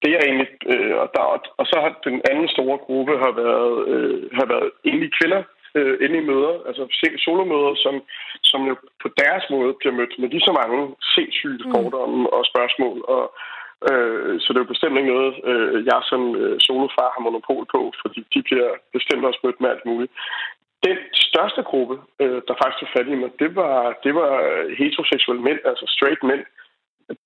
[0.03, 1.21] Det er egentlig, øh, og, der,
[1.59, 5.41] og så har den anden store gruppe har været, øh, har været enlige kvinder,
[5.75, 6.83] øh, enlige møder, altså
[7.25, 7.95] solomøder, som,
[8.43, 11.71] som jo på deres måde bliver mødt med lige så mange sindssyge mm.
[11.71, 12.97] fordomme og spørgsmål.
[13.15, 13.23] Og,
[13.89, 17.65] øh, så det er jo bestemt ikke noget, øh, jeg som øh, solofar har monopol
[17.75, 20.11] på, fordi de bliver bestemt også mødt med alt muligt.
[20.87, 24.31] Den største gruppe, øh, der faktisk fat i mig, det var, det var
[24.77, 26.43] heteroseksuelle mænd, altså straight mænd,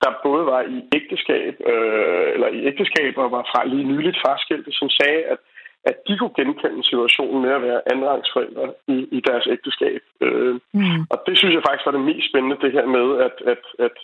[0.04, 4.72] der både var i ægteskab, øh, eller i ægteskab og var fra lige nyligt farskilte,
[4.72, 5.38] som sagde, at,
[5.84, 10.02] at de kunne genkende situationen med at være andenrangsforældre i, i deres ægteskab.
[10.22, 11.02] Øh, mm.
[11.12, 13.96] Og det synes jeg faktisk var det mest spændende, det her med, at, at, at,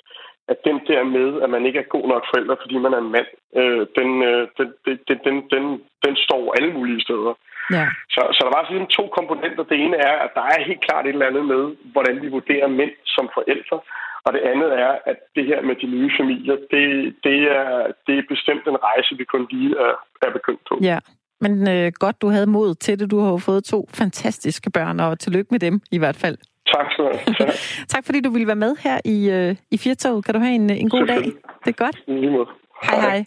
[0.47, 3.15] at den der med, at man ikke er god nok forælder, fordi man er en
[3.17, 4.67] mand, øh, den, øh, den,
[5.07, 5.63] den, den, den,
[6.05, 7.33] den står alle mulige steder.
[7.77, 7.87] Ja.
[8.15, 9.63] Så, så der var sådan to komponenter.
[9.71, 12.67] Det ene er, at der er helt klart et eller andet med, hvordan vi vurderer
[12.79, 13.77] mænd som forældre.
[14.25, 16.85] Og det andet er, at det her med de nye familier, det,
[17.23, 17.67] det, er,
[18.07, 20.75] det er bestemt en rejse, vi kun lige er, er begyndt på.
[20.81, 20.99] Ja.
[21.41, 23.11] Men øh, godt, du havde mod til det.
[23.11, 26.37] Du har jo fået to fantastiske børn, og tillykke med dem i hvert fald.
[26.73, 27.51] Tak skal du have.
[27.93, 30.25] tak fordi du ville være med her i, øh, i Firtoget.
[30.25, 31.23] Kan du have en, en god dag?
[31.65, 32.03] Det er godt.
[32.07, 32.47] Lige måde.
[32.83, 33.25] Hej hej.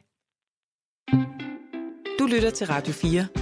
[2.18, 3.41] Du lytter til Radio 4.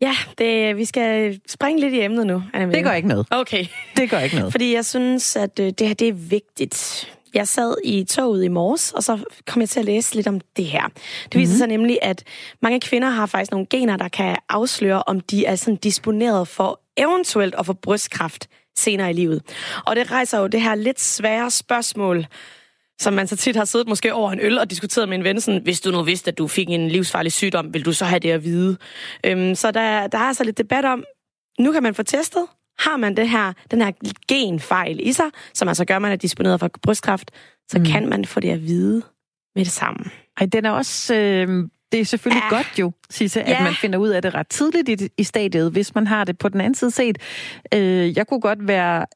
[0.00, 2.42] Ja, det, vi skal springe lidt i emnet nu.
[2.52, 3.26] Anna Det gør ikke noget.
[3.30, 3.66] Okay.
[3.96, 4.52] Det gør ikke noget.
[4.54, 7.08] Fordi jeg synes, at øh, det her det er vigtigt.
[7.34, 10.40] Jeg sad i toget i morges, og så kom jeg til at læse lidt om
[10.56, 10.88] det her.
[11.32, 11.58] Det viser mm-hmm.
[11.58, 12.24] sig nemlig, at
[12.62, 16.80] mange kvinder har faktisk nogle gener, der kan afsløre, om de er sådan disponeret for
[16.96, 19.42] eventuelt at få brystkræft senere i livet.
[19.86, 22.26] Og det rejser jo det her lidt svære spørgsmål,
[23.00, 25.40] som man så tit har siddet måske over en øl og diskuteret med en ven,
[25.40, 28.18] sådan, hvis du nu vidste, at du fik en livsfarlig sygdom, vil du så have
[28.18, 28.76] det at vide?
[29.26, 31.04] Øhm, så der, der er altså lidt debat om,
[31.58, 32.46] nu kan man få testet,
[32.78, 33.92] har man det her, den her
[34.28, 37.30] genfejl i sig, som altså gør, at man er disponeret for brystkræft,
[37.70, 37.84] så mm.
[37.84, 39.02] kan man få det at vide
[39.54, 40.04] med det samme.
[40.40, 41.14] Ej, den er også...
[41.14, 42.56] Øh, det er selvfølgelig ja.
[42.56, 43.56] godt jo, Sisse, ja.
[43.56, 46.38] at man finder ud af det ret tidligt i, i stadiet, hvis man har det
[46.38, 47.18] på den anden side set.
[47.74, 49.06] Øh, jeg kunne godt være,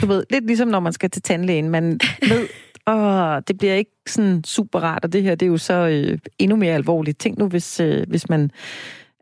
[0.00, 1.70] du ved, lidt ligesom når man skal til tandlægen.
[1.70, 2.48] Man ved,
[2.88, 6.18] åh, det bliver ikke sådan super rart, og det her, det er jo så øh,
[6.38, 7.18] endnu mere alvorligt.
[7.18, 8.50] Tænk nu, hvis, øh, hvis man...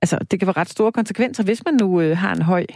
[0.03, 2.67] Altså, det kan være ret store konsekvenser, hvis man nu øh, har en høj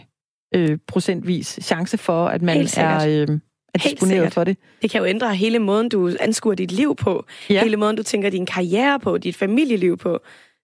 [0.55, 3.39] øh, procentvis chance for, at man er, øh,
[3.75, 4.57] er disponeret for det.
[4.83, 7.25] Det kan jo ændre hele måden, du anskuer dit liv på.
[7.51, 7.63] Ja.
[7.63, 10.21] Hele måden, du tænker din karriere på, dit familieliv på.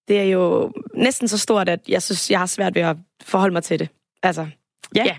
[0.08, 3.52] Det er jo næsten så stort, at jeg synes, jeg har svært ved at forholde
[3.52, 3.88] mig til det.
[4.22, 4.46] Altså,
[4.96, 5.04] ja.
[5.04, 5.16] ja.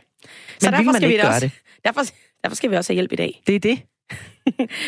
[0.59, 1.51] Så Men derfor skal vi også, det?
[1.85, 2.01] Derfor,
[2.43, 3.41] derfor skal vi også have hjælp i dag.
[3.47, 3.79] Det er det.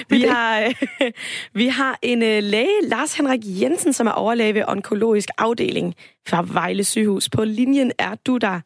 [0.09, 0.73] Vi, har,
[1.59, 5.95] vi har en øh, læge, Lars Henrik Jensen, som er overlæge ved onkologisk afdeling
[6.27, 7.29] fra Vejle sygehus.
[7.29, 8.59] På linjen er du der.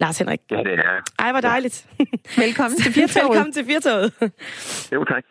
[0.00, 0.40] Lars Henrik.
[0.50, 1.86] Ja, det er Ej, hvor dejligt.
[2.36, 3.28] Velkommen til Firtoget.
[3.28, 4.12] Velkommen til Firtoget.
[4.92, 5.24] Jo, tak.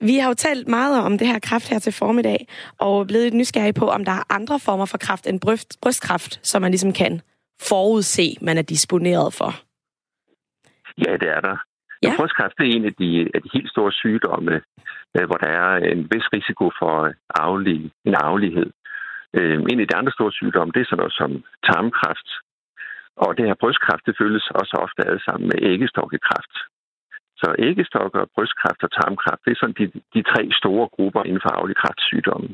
[0.00, 2.48] Vi har jo talt meget om det her kræft her til formiddag,
[2.78, 6.40] og blevet lidt nysgerrige på, om der er andre former for kræft end bryst, brystkræft,
[6.42, 7.20] som man ligesom kan
[7.60, 9.54] forudse, man er disponeret for.
[10.98, 11.56] Ja, det er der.
[12.02, 12.12] Ja.
[12.18, 14.54] Brystkræft er en af de, af de helt store sygdomme,
[15.16, 18.70] øh, hvor der er en vis risiko for arvelig, en arvelighed.
[19.36, 21.30] Øh, en af de andre store sygdomme, det er sådan noget som
[21.68, 22.28] tarmkræft,
[23.16, 26.54] og det her brystkræft, det føles også ofte ad sammen med æggestokkekræft.
[27.40, 31.50] Så æggestokker, brystkræft og tarmkræft, det er sådan de, de tre store grupper inden for
[31.50, 32.48] arvelig kræftsygdomme.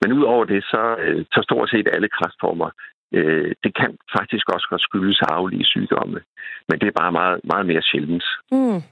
[0.00, 2.70] Men udover det, så, øh, så stort set alle kræftformer,
[3.12, 6.20] øh, det kan faktisk også godt skyldes arvelige sygdomme.
[6.68, 8.24] Men det er bare meget, meget mere sjældent.
[8.52, 8.82] Mm.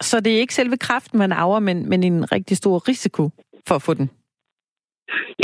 [0.00, 3.30] Så det er ikke selve kræften, man arver, men, men en rigtig stor risiko
[3.68, 4.10] for at få den?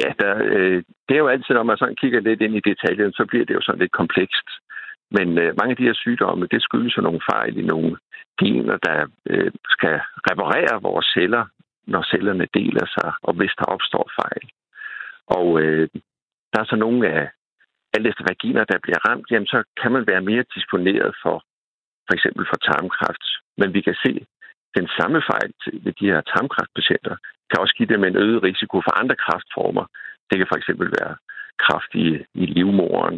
[0.01, 3.13] Ja, der, øh, det er jo altid, når man sådan kigger lidt ind i detaljen,
[3.13, 4.49] så bliver det jo sådan lidt komplekst.
[5.11, 7.97] Men øh, mange af de her sygdomme, det skyldes jo nogle fejl i nogle
[8.41, 11.45] gener, der øh, skal reparere vores celler,
[11.87, 14.45] når cellerne deler sig, og hvis der opstår fejl.
[15.27, 15.89] Og øh,
[16.53, 17.31] der er så nogle af,
[17.95, 21.37] alt efter vaginer, der bliver ramt, jamen så kan man være mere disponeret for
[22.07, 23.25] for eksempel for tarmkræft.
[23.61, 24.13] Men vi kan se,
[24.79, 25.51] den samme fejl
[25.85, 27.17] ved de her tarmkræftpatienter
[27.51, 29.85] kan også give dem en øget risiko for andre kræftformer.
[30.29, 31.15] Det kan for eksempel være
[31.65, 32.07] kræft i,
[32.43, 33.17] i livmoren.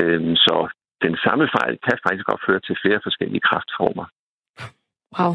[0.00, 0.56] Øhm, så
[1.04, 4.06] den samme fejl kan faktisk godt føre til flere forskellige kræftformer.
[5.16, 5.32] Wow.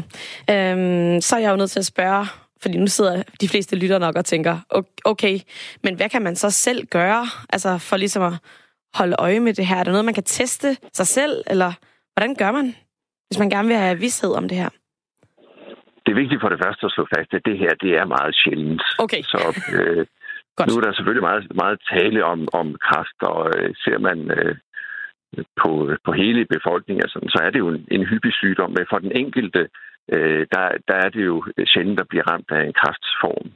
[0.54, 2.24] Øhm, så er jeg jo nødt til at spørge,
[2.62, 4.58] fordi nu sidder de fleste lytter nok og tænker,
[5.04, 5.38] okay,
[5.84, 8.32] men hvad kan man så selv gøre, altså for ligesom at
[8.94, 9.76] holde øje med det her?
[9.76, 11.72] Er der noget, man kan teste sig selv, eller
[12.14, 12.74] hvordan gør man,
[13.28, 14.68] hvis man gerne vil have vidshed om det her?
[16.06, 18.34] Det er vigtigt for det første at slå fast, at det her det er meget
[18.42, 18.82] sjældent.
[18.98, 19.22] Okay.
[19.22, 19.38] Så
[19.76, 20.06] øh,
[20.68, 24.54] nu er der selvfølgelig meget, meget tale om, om kræft, og øh, ser man øh,
[25.62, 25.70] på,
[26.04, 28.70] på hele befolkningen, altså, så er det jo en, en hyppig sygdom.
[28.70, 29.68] Men for den enkelte, øh,
[30.12, 33.52] Øh, der, der er det jo sjældent der bliver ramt af en kraftform.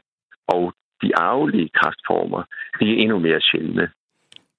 [0.49, 2.43] Og de arvelige kraftformer,
[2.81, 3.91] de er endnu mere sjældne.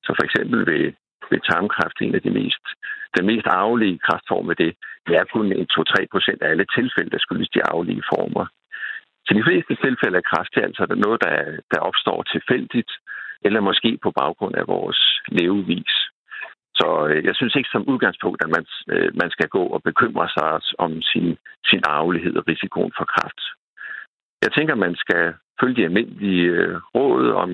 [0.04, 0.94] Så for eksempel ved
[1.32, 2.66] ved tarmkræft en af de mest,
[3.18, 4.74] den mest arvelige kraftform ved det.
[5.08, 8.46] Det er kun 2-3 procent af alle tilfælde, der skyldes de arvelige former.
[9.26, 11.36] Så de fleste tilfælde af kræft er altså noget, der,
[11.72, 12.92] der opstår tilfældigt,
[13.46, 15.94] eller måske på baggrund af vores levevis.
[16.80, 20.28] Så øh, jeg synes ikke som udgangspunkt, at man, øh, man skal gå og bekymre
[20.36, 20.50] sig
[20.86, 21.38] om sin,
[21.70, 23.40] sin arvelighed og risikoen for kræft.
[24.46, 27.50] Jeg tænker, man skal følge de almindelige øh, råd om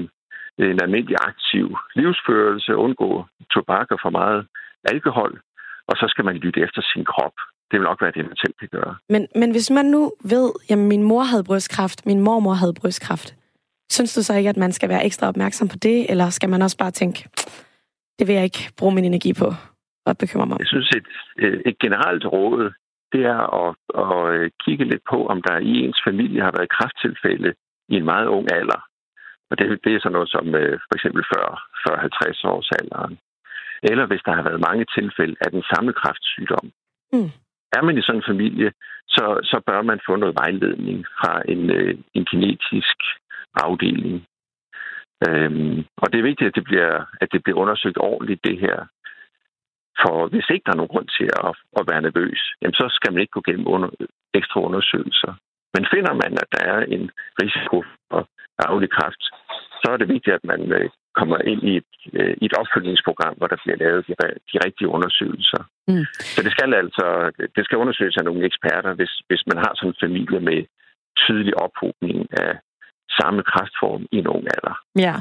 [0.57, 4.47] en almindelig aktiv livsførelse, undgå tobak og for meget
[4.83, 5.41] alkohol,
[5.87, 7.33] og så skal man lytte efter sin krop.
[7.71, 8.95] Det vil nok være det, man selv kan gøre.
[9.09, 13.35] Men, men hvis man nu ved, at min mor havde brystkræft, min mormor havde brystkræft,
[13.91, 16.61] synes du så ikke, at man skal være ekstra opmærksom på det, eller skal man
[16.61, 17.29] også bare tænke,
[18.21, 19.49] det vil jeg ikke bruge min energi på
[20.07, 20.63] og bekymre mig om?
[20.63, 21.07] Jeg synes, et,
[21.69, 22.73] et generelt råd,
[23.13, 23.71] det er at,
[24.03, 27.53] at kigge lidt på, om der i ens familie har været kræfttilfælde
[27.89, 28.81] i en meget ung alder.
[29.49, 31.45] Og det, det er sådan noget som øh, for eksempel før,
[31.83, 33.17] før 50 års alderen.
[33.83, 36.67] Eller hvis der har været mange tilfælde af den samme kræftsygdom.
[37.13, 37.31] Mm.
[37.77, 38.71] Er man i sådan en familie,
[39.15, 42.97] så, så bør man få noget vejledning fra en, øh, en genetisk
[43.65, 44.25] afdeling.
[45.27, 48.77] Øhm, og det er vigtigt, at det, bliver, at det bliver undersøgt ordentligt, det her.
[50.01, 53.13] For hvis ikke der er nogen grund til at, at være nervøs, jamen så skal
[53.13, 53.89] man ikke gå gennem under,
[54.33, 55.33] ekstra undersøgelser.
[55.75, 57.11] Men finder man, at der er en
[57.43, 57.77] risiko
[58.09, 58.27] for
[58.65, 59.23] arvelig kræft,
[59.81, 63.35] så er det vigtigt, at man øh, kommer ind i et, øh, i et opfølgningsprogram,
[63.37, 64.13] hvor der bliver lavet de,
[64.51, 65.61] de rigtige undersøgelser.
[65.87, 66.05] Mm.
[66.33, 67.05] Så det skal altså
[67.55, 70.59] det skal undersøges af nogle eksperter, hvis, hvis man har sådan en familie med
[71.23, 72.51] tydelig ophobning af
[73.19, 74.75] samme kræftform i en ung alder.
[74.95, 75.15] Ja.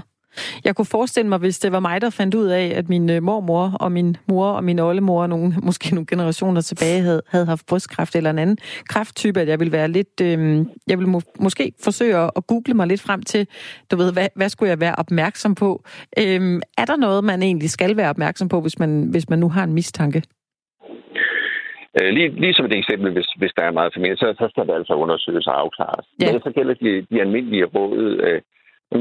[0.65, 3.23] Jeg kunne forestille mig, hvis det var mig, der fandt ud af, at min øh,
[3.23, 7.67] mormor og min mor og min oldemor, nogle, måske nogle generationer tilbage, havde, havde haft
[7.67, 10.21] brystkræft eller en anden kræfttype, at jeg ville være lidt...
[10.23, 13.47] Øh, jeg ville må, måske forsøge at google mig lidt frem til,
[13.91, 15.85] du ved, hvad, hvad skulle jeg være opmærksom på?
[16.19, 19.49] Øh, er der noget, man egentlig skal være opmærksom på, hvis man, hvis man nu
[19.49, 20.23] har en mistanke?
[21.99, 24.67] Øh, lige, lige som et eksempel, hvis, hvis der er meget familie, så, så skal
[24.67, 26.07] det altså undersøges og afklares.
[26.21, 26.33] Ja.
[26.33, 28.21] Men så gælder de, de almindelige råd.
[28.27, 28.41] Øh,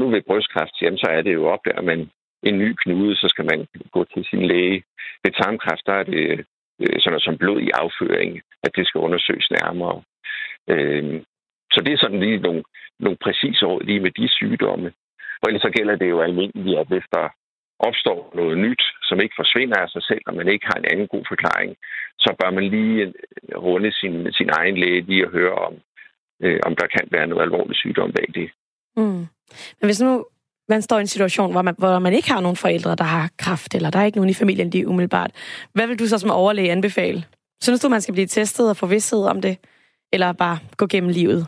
[0.00, 2.10] nu ved brystkræft, jamen, så er det jo op der, man
[2.42, 4.82] en ny knude, så skal man gå til sin læge.
[5.24, 6.44] Ved tarmkræft, der er det
[6.80, 10.02] øh, sådan noget som blod i afføring, at det skal undersøges nærmere.
[10.68, 11.22] Øh,
[11.72, 12.62] så det er sådan lige nogle,
[13.00, 14.92] nogle præcise råd lige med de sygdomme.
[15.40, 17.28] Og ellers så gælder det jo almindeligt, at hvis der
[17.88, 21.08] opstår noget nyt, som ikke forsvinder af sig selv, og man ikke har en anden
[21.14, 21.76] god forklaring,
[22.18, 23.14] så bør man lige
[23.66, 25.74] runde sin, sin egen læge lige og høre om,
[26.42, 28.50] øh, om der kan være noget alvorlig sygdom bag det.
[28.96, 29.24] Mm.
[29.78, 30.24] Men hvis nu
[30.68, 33.30] man står i en situation, hvor man, hvor man ikke har nogen forældre, der har
[33.38, 35.30] kraft, eller der er ikke nogen i familien, er umiddelbart,
[35.74, 37.24] hvad vil du så som overlæge anbefale?
[37.62, 39.58] Synes du, man skal blive testet og få vidsthed om det,
[40.12, 41.46] eller bare gå gennem livet?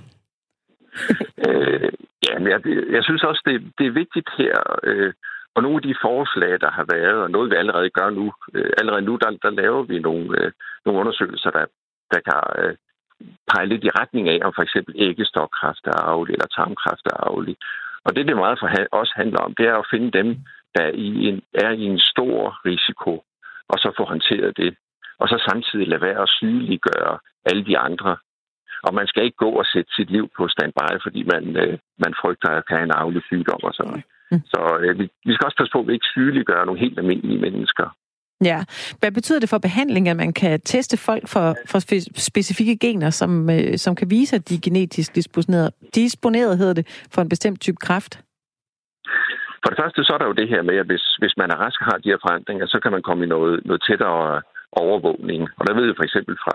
[1.48, 1.92] øh,
[2.26, 2.60] ja, jeg,
[2.96, 5.12] jeg synes også, det, det er vigtigt her, øh,
[5.54, 8.70] og nogle af de forslag, der har været, og noget vi allerede gør nu, øh,
[8.78, 10.52] allerede nu, der, der laver vi nogle, øh,
[10.84, 11.64] nogle undersøgelser, der,
[12.12, 12.74] der kan øh,
[13.50, 17.56] pege lidt i retning af, om for eksempel æggestokkræft er arvelig, eller tarmkræft er arvelig.
[18.04, 20.28] Og det, det meget for også handler om, det er at finde dem,
[20.74, 23.24] der er i en, er i en stor risiko,
[23.68, 24.76] og så få håndteret det.
[25.18, 28.16] Og så samtidig lade være at sygeliggøre alle de andre.
[28.82, 32.14] Og man skal ikke gå og sætte sit liv på standby, fordi man, øh, man
[32.22, 34.02] frygter at have en arvelig sygdom og sådan.
[34.32, 34.40] Mm.
[34.52, 37.40] Så øh, vi, vi skal også passe på, at vi ikke sygeliggør nogle helt almindelige
[37.40, 37.86] mennesker.
[38.44, 38.64] Ja.
[39.00, 41.78] Hvad betyder det for behandling, at man kan teste folk for, for
[42.30, 47.06] specifikke gener, som, øh, som kan vise, at de er genetisk disponeret, disponeret hedder det,
[47.14, 48.12] for en bestemt type kræft?
[49.62, 51.56] For det første, så er der jo det her med, at hvis, hvis man er
[51.64, 54.42] rask og har de her forandringer, så kan man komme i noget, noget tættere
[54.72, 55.42] overvågning.
[55.58, 56.54] Og der ved jeg for eksempel fra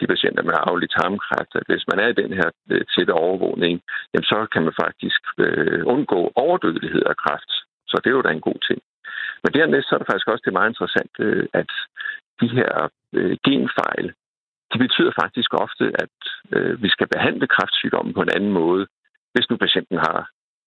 [0.00, 3.74] de patienter med arvelig tarmkræft, at hvis man er i den her øh, tætte overvågning,
[4.12, 7.52] jamen så kan man faktisk øh, undgå overdødelighed af kræft.
[7.90, 8.80] Så det er jo da en god ting.
[9.42, 11.70] Men dernæst så er det faktisk også det meget interessant, øh, at
[12.40, 12.72] de her
[13.18, 14.06] øh, genfejl,
[14.72, 16.16] de betyder faktisk ofte, at
[16.56, 18.86] øh, vi skal behandle kræftsygdommen på en anden måde,
[19.32, 20.18] hvis nu patienten har,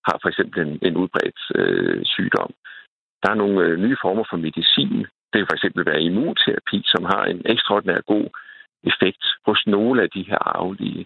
[0.08, 2.52] har for eksempel en, en udbredt øh, sygdom.
[3.24, 4.98] Der er nogle øh, nye former for medicin.
[5.30, 8.28] Det kan for eksempel være immunterapi, som har en ekstraordinær god
[8.84, 11.06] effekt hos nogle af de her arvelige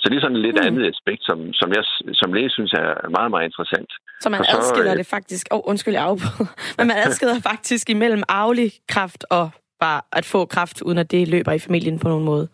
[0.00, 0.66] så det er sådan et lidt mm.
[0.66, 3.90] andet aspekt, som, som jeg som læge synes er meget, meget interessant.
[4.20, 5.46] Så man så, adskiller øh, det faktisk...
[5.50, 6.06] Åh, oh, undskyld, jeg
[6.78, 11.28] Men man adskiller faktisk imellem arvelig kraft og bare at få kraft, uden at det
[11.28, 12.48] løber i familien på nogen måde.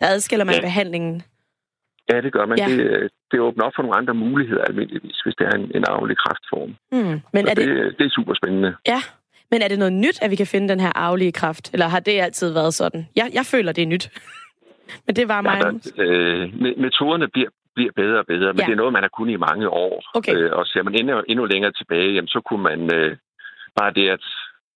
[0.00, 0.60] Der adskiller man ja.
[0.60, 1.22] behandlingen.
[2.10, 2.58] Ja, det gør man.
[2.58, 2.66] Ja.
[2.68, 6.16] Det, det åbner op for nogle andre muligheder almindeligvis, hvis det er en, en arvelig
[6.18, 6.70] kraftform.
[6.92, 7.20] Mm.
[7.32, 8.76] Men er det, det, det er super spændende.
[8.86, 9.00] Ja,
[9.50, 11.70] men er det noget nyt, at vi kan finde den her arvelige kraft?
[11.72, 13.08] Eller har det altid været sådan?
[13.16, 14.10] Jeg, jeg føler, det er nyt.
[15.06, 15.60] Men det var mig.
[15.64, 16.52] Ja, der, øh,
[16.86, 18.66] metoderne bliver, bliver bedre og bedre, men ja.
[18.66, 20.02] det er noget, man har kunnet i mange år.
[20.14, 20.34] Okay.
[20.36, 23.16] Øh, og ser man endnu, endnu længere tilbage, jamen, så kunne man øh,
[23.78, 24.24] bare det, at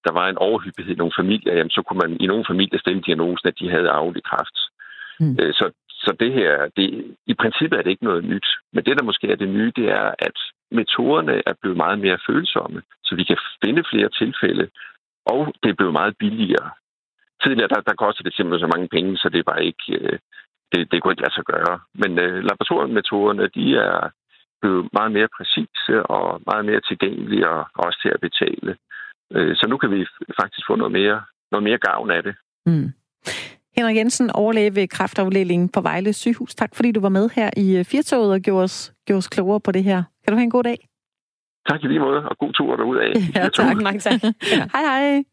[0.05, 3.03] der var en overhyppighed i nogle familier, jamen, så kunne man i nogle familier stille
[3.07, 4.57] diagnosen, at de havde arvelig kræft.
[5.21, 5.37] Mm.
[5.41, 6.87] Øh, så, så det her, det,
[7.27, 8.47] i princippet er det ikke noget nyt.
[8.73, 10.39] Men det, der måske er det nye, det er, at
[10.71, 14.71] metoderne er blevet meget mere følsomme, så vi kan finde flere tilfælde,
[15.27, 16.71] og det er blevet meget billigere
[17.45, 20.19] tidligere, der, der kostede det simpelthen så mange penge, så det var ikke, øh,
[20.73, 21.75] det, det kunne ikke lade sig gøre.
[22.03, 24.11] Men øh, laboratoriemetoderne, de er
[24.61, 28.73] blevet meget mere præcise og meget mere tilgængelige og også til at betale.
[29.35, 30.01] Øh, så nu kan vi
[30.41, 31.19] faktisk få noget mere,
[31.53, 32.35] noget mere gavn af det.
[32.67, 32.89] Mm.
[33.77, 36.55] Henrik Jensen, overlæge ved kraftafdelingen på Vejle sygehus.
[36.55, 39.61] Tak fordi du var med her i øh, Firtoget og gjorde os, gjorde os klogere
[39.61, 40.03] på det her.
[40.25, 40.89] Kan du have en god dag?
[41.69, 43.13] Tak i lige måde, og god tur derudad.
[43.37, 43.77] Ja, tak.
[43.77, 44.23] Mange tak.
[44.25, 44.63] ja.
[44.75, 45.25] Hej hej.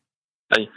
[0.55, 0.67] Hej.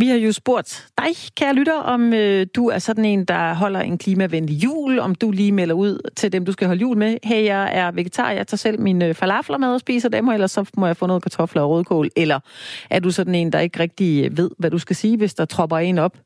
[0.00, 3.80] Vi har jo spurgt dig, kære lytter, om øh, du er sådan en, der holder
[3.80, 7.16] en klimavenlig jul, om du lige melder ud til dem, du skal holde jul med.
[7.24, 10.34] Hey, jeg er vegetar, jeg tager selv mine øh, falafler med og spiser dem, og
[10.34, 12.10] ellers så må jeg få noget kartofler og rødkål.
[12.16, 12.40] Eller
[12.90, 15.44] er du sådan en, der ikke rigtig øh, ved, hvad du skal sige, hvis der
[15.44, 16.18] tropper en op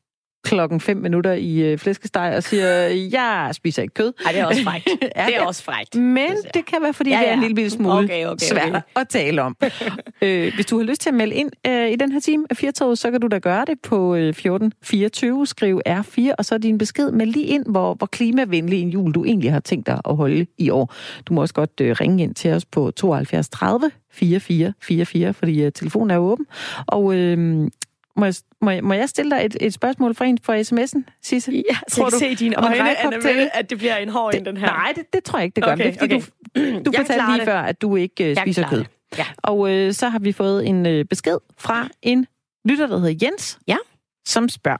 [0.43, 4.13] klokken 5 minutter i øh, flæskesteg og siger, jeg spiser ikke kød.
[4.25, 4.89] Ej, det er også frækt.
[5.01, 5.95] det er også frækt.
[5.95, 7.23] Men det kan være, fordi ja, ja.
[7.23, 8.81] det er en lille smule okay, okay, svært okay.
[8.95, 9.57] at tale om.
[10.21, 12.57] øh, hvis du har lyst til at melde ind øh, i den her time af
[12.57, 16.77] Firtoget, så kan du da gøre det på øh, 1424, skriv R4, og så din
[16.77, 20.15] besked med lige ind, hvor, hvor klimavenlig en jul du egentlig har tænkt dig at
[20.15, 20.93] holde i år.
[21.25, 25.63] Du må også godt øh, ringe ind til os på 72 30 44 44, fordi
[25.63, 26.45] øh, telefonen er åben.
[26.87, 27.67] Og øh,
[28.15, 31.19] må jeg, må, jeg, må jeg stille dig et, et spørgsmål fra en fra sms'en,
[31.21, 31.51] Sisse?
[31.51, 34.09] Ja, så tror jeg kan du, se i dine øjne, Annabelle, at det bliver en
[34.09, 34.67] hård en, den her.
[34.67, 35.73] Nej, det, det tror jeg ikke, det gør.
[35.73, 36.25] Okay, det, fordi okay.
[36.55, 37.45] du, du fortalte lige det.
[37.45, 38.85] før, at du ikke uh, spiser kød.
[39.17, 39.25] Ja.
[39.37, 42.27] Og øh, så har vi fået en øh, besked fra en
[42.65, 43.77] lytter, der hedder Jens, ja.
[44.25, 44.77] som spørger,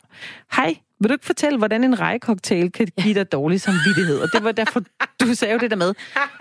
[0.55, 4.19] Hej, vil du ikke fortælle, hvordan en rejecocktail kan give dig dårlig samvittighed?
[4.19, 4.81] Og det var derfor,
[5.21, 5.93] du sagde jo det der med,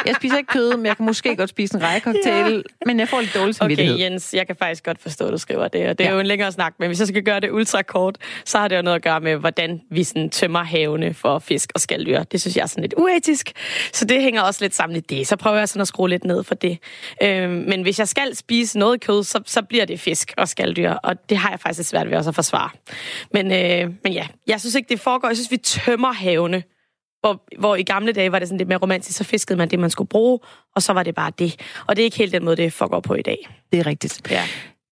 [0.07, 2.63] jeg spiser ikke kød, men jeg kan måske godt spise en rejecocktail, ja.
[2.87, 3.95] men jeg får lidt dårlig samvittighed.
[3.95, 6.15] Okay, Jens, jeg kan faktisk godt forstå, at du skriver det, og det er ja.
[6.15, 8.77] jo en længere snak, men hvis jeg skal gøre det ultra kort, så har det
[8.77, 12.23] jo noget at gøre med, hvordan vi sådan tømmer havene for fisk og skalddyr.
[12.23, 13.53] Det synes jeg er sådan lidt uetisk,
[13.93, 15.27] så det hænger også lidt sammen i det.
[15.27, 16.79] Så prøver jeg sådan at skrue lidt ned for det.
[17.23, 20.91] Øhm, men hvis jeg skal spise noget kød, så, så bliver det fisk og skalddyr,
[20.91, 22.71] og det har jeg faktisk svært ved også at forsvare.
[23.33, 25.29] Men, øh, men ja, jeg synes ikke, det foregår.
[25.29, 26.63] Jeg synes, vi tømmer havene.
[27.21, 29.79] Hvor, hvor i gamle dage var det sådan lidt mere romantisk, så fiskede man det,
[29.79, 30.39] man skulle bruge,
[30.77, 31.61] og så var det bare det.
[31.87, 33.49] Og det er ikke helt den måde, det foregår på i dag.
[33.73, 34.31] Det er rigtigt.
[34.31, 34.43] Ja.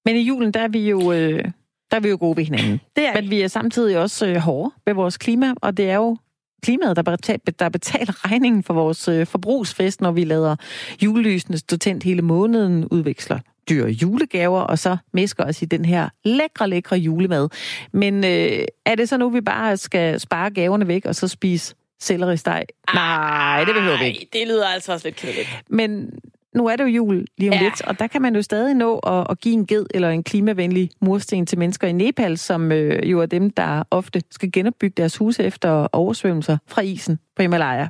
[0.04, 1.44] Men i julen, der er vi jo, øh,
[1.90, 2.80] der er vi jo gode ved hinanden.
[2.96, 5.94] Det er Men vi er samtidig også øh, hårde ved vores klima, og det er
[5.94, 6.16] jo
[6.62, 10.56] klimaet, der betaler, der betaler regningen for vores øh, forbrugsfest, når vi lader
[11.02, 13.38] julelysene stå tændt hele måneden, udveksler
[13.70, 17.48] dyre julegaver, og så mesker os i den her lækre, lækre julemad.
[17.92, 21.74] Men øh, er det så nu, vi bare skal spare gaverne væk, og så spise
[22.00, 22.64] selleristeg?
[22.94, 24.28] Nej, det behøver vi ikke.
[24.32, 25.48] det lyder altså også lidt kedeligt.
[25.68, 26.10] Men
[26.54, 27.62] nu er det jo jul lige om ja.
[27.62, 30.22] lidt, og der kan man jo stadig nå at, at give en ged eller en
[30.22, 34.94] klimavenlig mursten til mennesker i Nepal, som øh, jo er dem, der ofte skal genopbygge
[34.96, 37.86] deres huse efter oversvømmelser fra isen på Himalaya.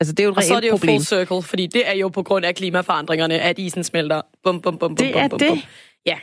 [0.00, 0.94] Altså, det er jo et og så er det jo problem.
[0.94, 4.22] full circle, fordi det er jo på grund af klimaforandringerne, at isen smelter.
[4.44, 5.48] Bum, bum, bum, bum, det er bum, det.
[5.48, 5.58] Bum.
[6.06, 6.18] Ja.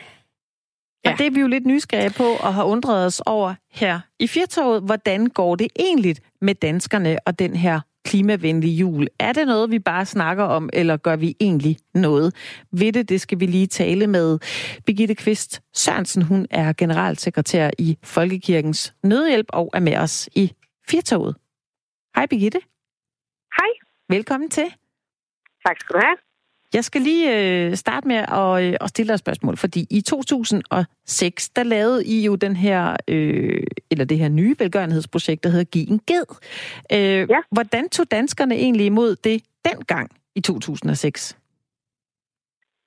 [1.04, 1.12] Ja.
[1.12, 4.26] Og det er vi jo lidt nysgerrige på og har undret os over her i
[4.26, 4.82] Firtoget.
[4.82, 9.08] Hvordan går det egentlig med danskerne og den her klimavenlige jul?
[9.18, 12.34] Er det noget, vi bare snakker om, eller gør vi egentlig noget
[12.72, 13.08] ved det?
[13.08, 14.38] Det skal vi lige tale med
[14.86, 16.22] Birgitte Kvist Sørensen.
[16.22, 20.52] Hun er generalsekretær i Folkekirkens Nødhjælp og er med os i
[20.88, 21.36] Firtoget.
[22.16, 22.58] Hej Birgitte.
[24.10, 24.68] Velkommen til.
[25.66, 26.16] Tak skal du have.
[26.74, 30.00] Jeg skal lige øh, starte med at, øh, at stille dig et spørgsmål, fordi i
[30.00, 35.70] 2006, der lavede I jo den her, øh, eller det her nye velgørenhedsprojekt, der hedder
[35.72, 36.28] Giv en Ged.
[36.96, 37.40] Øh, ja.
[37.52, 41.38] Hvordan tog danskerne egentlig imod det dengang i 2006?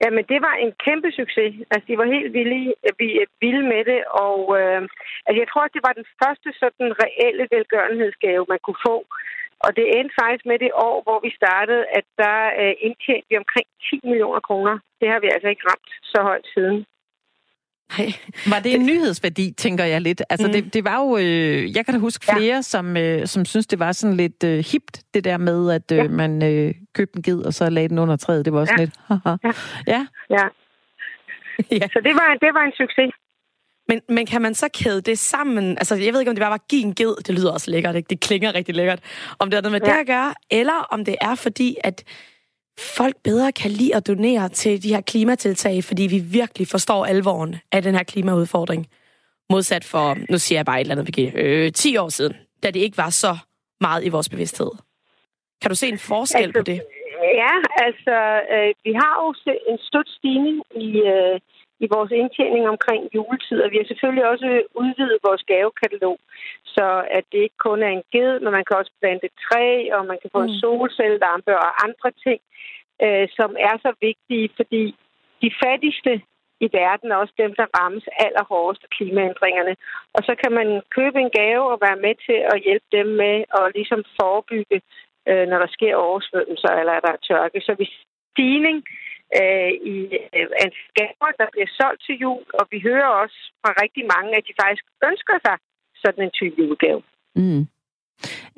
[0.03, 1.53] Jamen, det var en kæmpe succes.
[1.71, 3.07] Altså, de var helt villige, vi
[3.41, 4.81] vilde med det, og øh,
[5.25, 8.97] altså, jeg tror, at det var den første sådan reelle velgørenhedsgave, man kunne få.
[9.65, 13.35] Og det endte faktisk med det år, hvor vi startede, at der øh, indtjente vi
[13.43, 14.75] omkring 10 millioner kroner.
[15.01, 16.77] Det har vi altså ikke ramt så højt siden.
[17.97, 18.07] Nej.
[18.53, 20.21] Var det en nyhedsværdi, tænker jeg lidt?
[20.29, 20.53] Altså, mm.
[20.53, 21.17] det, det var jo...
[21.17, 22.61] Øh, jeg kan da huske flere, ja.
[22.61, 25.97] som, øh, som synes, det var sådan lidt øh, hipt, det der med, at øh,
[25.97, 26.07] ja.
[26.07, 28.45] man øh, købte en ged, og så lagde den under træet.
[28.45, 28.83] Det var også ja.
[28.83, 28.93] lidt...
[29.09, 29.51] ja.
[29.87, 30.07] ja.
[30.29, 30.45] Ja.
[31.81, 31.87] ja.
[31.93, 33.11] Så det var, det var en succes.
[33.87, 35.77] Men, men kan man så kæde det sammen?
[35.77, 37.15] Altså, jeg ved ikke, om det bare var give en ged.
[37.15, 38.07] Det lyder også lækkert, ikke?
[38.09, 38.99] Det klinger rigtig lækkert.
[39.39, 39.93] Om det er noget med ja.
[39.93, 42.03] det at gøre, eller om det er fordi, at
[42.79, 47.55] folk bedre kan lide at donere til de her klimatiltag, fordi vi virkelig forstår alvoren
[47.71, 48.87] af den her klimaudfordring.
[49.49, 52.79] Modsat for, nu siger jeg bare et eller andet, øh, 10 år siden, da det
[52.79, 53.37] ikke var så
[53.81, 54.71] meget i vores bevidsthed.
[55.61, 56.81] Kan du se en forskel altså, på det?
[57.43, 57.53] Ja,
[57.85, 58.17] altså,
[58.53, 59.27] øh, vi har jo
[59.71, 61.39] en støt stigning i, øh,
[61.83, 64.47] i vores indtjening omkring juletid, og vi har selvfølgelig også
[64.81, 66.17] udvidet vores gavekatalog,
[66.75, 70.01] så at det ikke kun er en ged, men man kan også plante træ, og
[70.11, 70.47] man kan få mm.
[70.47, 72.39] en solcellelampe og andre ting,
[73.05, 74.83] øh, som er så vigtige, fordi
[75.43, 76.13] de fattigste
[76.65, 79.75] i verden er også dem, der rammes allerhårdest af klimaændringerne.
[80.15, 80.67] Og så kan man
[80.97, 84.81] købe en gave og være med til at hjælpe dem med at ligesom forebygge,
[85.29, 87.59] øh, når der sker oversvømmelser eller der er tørke.
[87.67, 87.93] Så hvis
[88.31, 88.77] stigning
[89.39, 89.97] øh, i
[90.37, 90.47] øh,
[90.99, 94.53] gaver, der bliver solgt til jul, og vi hører også fra rigtig mange, at de
[94.61, 95.55] faktisk ønsker sig
[96.03, 97.01] sådan en type julegave.
[97.35, 97.63] Mm.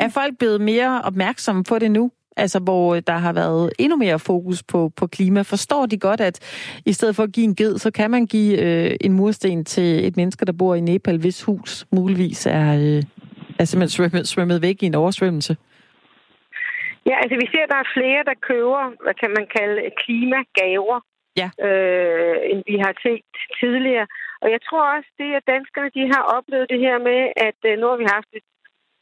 [0.04, 2.12] Er folk blevet mere opmærksomme på det nu?
[2.38, 6.22] altså hvor øh, der har været endnu mere fokus på, på klima, forstår de godt,
[6.22, 6.40] at
[6.86, 10.08] i stedet for at give en ged, så kan man give øh, en mursten til
[10.08, 13.04] et menneske, der bor i Nepal, hvis hus muligvis er, øh,
[13.60, 15.58] er simpelthen svømmet, svømmet væk i en oversvømmelse?
[17.10, 21.00] Ja, altså vi ser, at der er flere, der køber, hvad kan man kalde, klimagaver,
[21.42, 21.48] ja.
[21.68, 23.30] øh, end vi har set
[23.60, 24.08] tidligere.
[24.44, 27.80] Og jeg tror også, det at danskerne de har oplevet det her med, at øh,
[27.80, 28.48] nu har vi haft et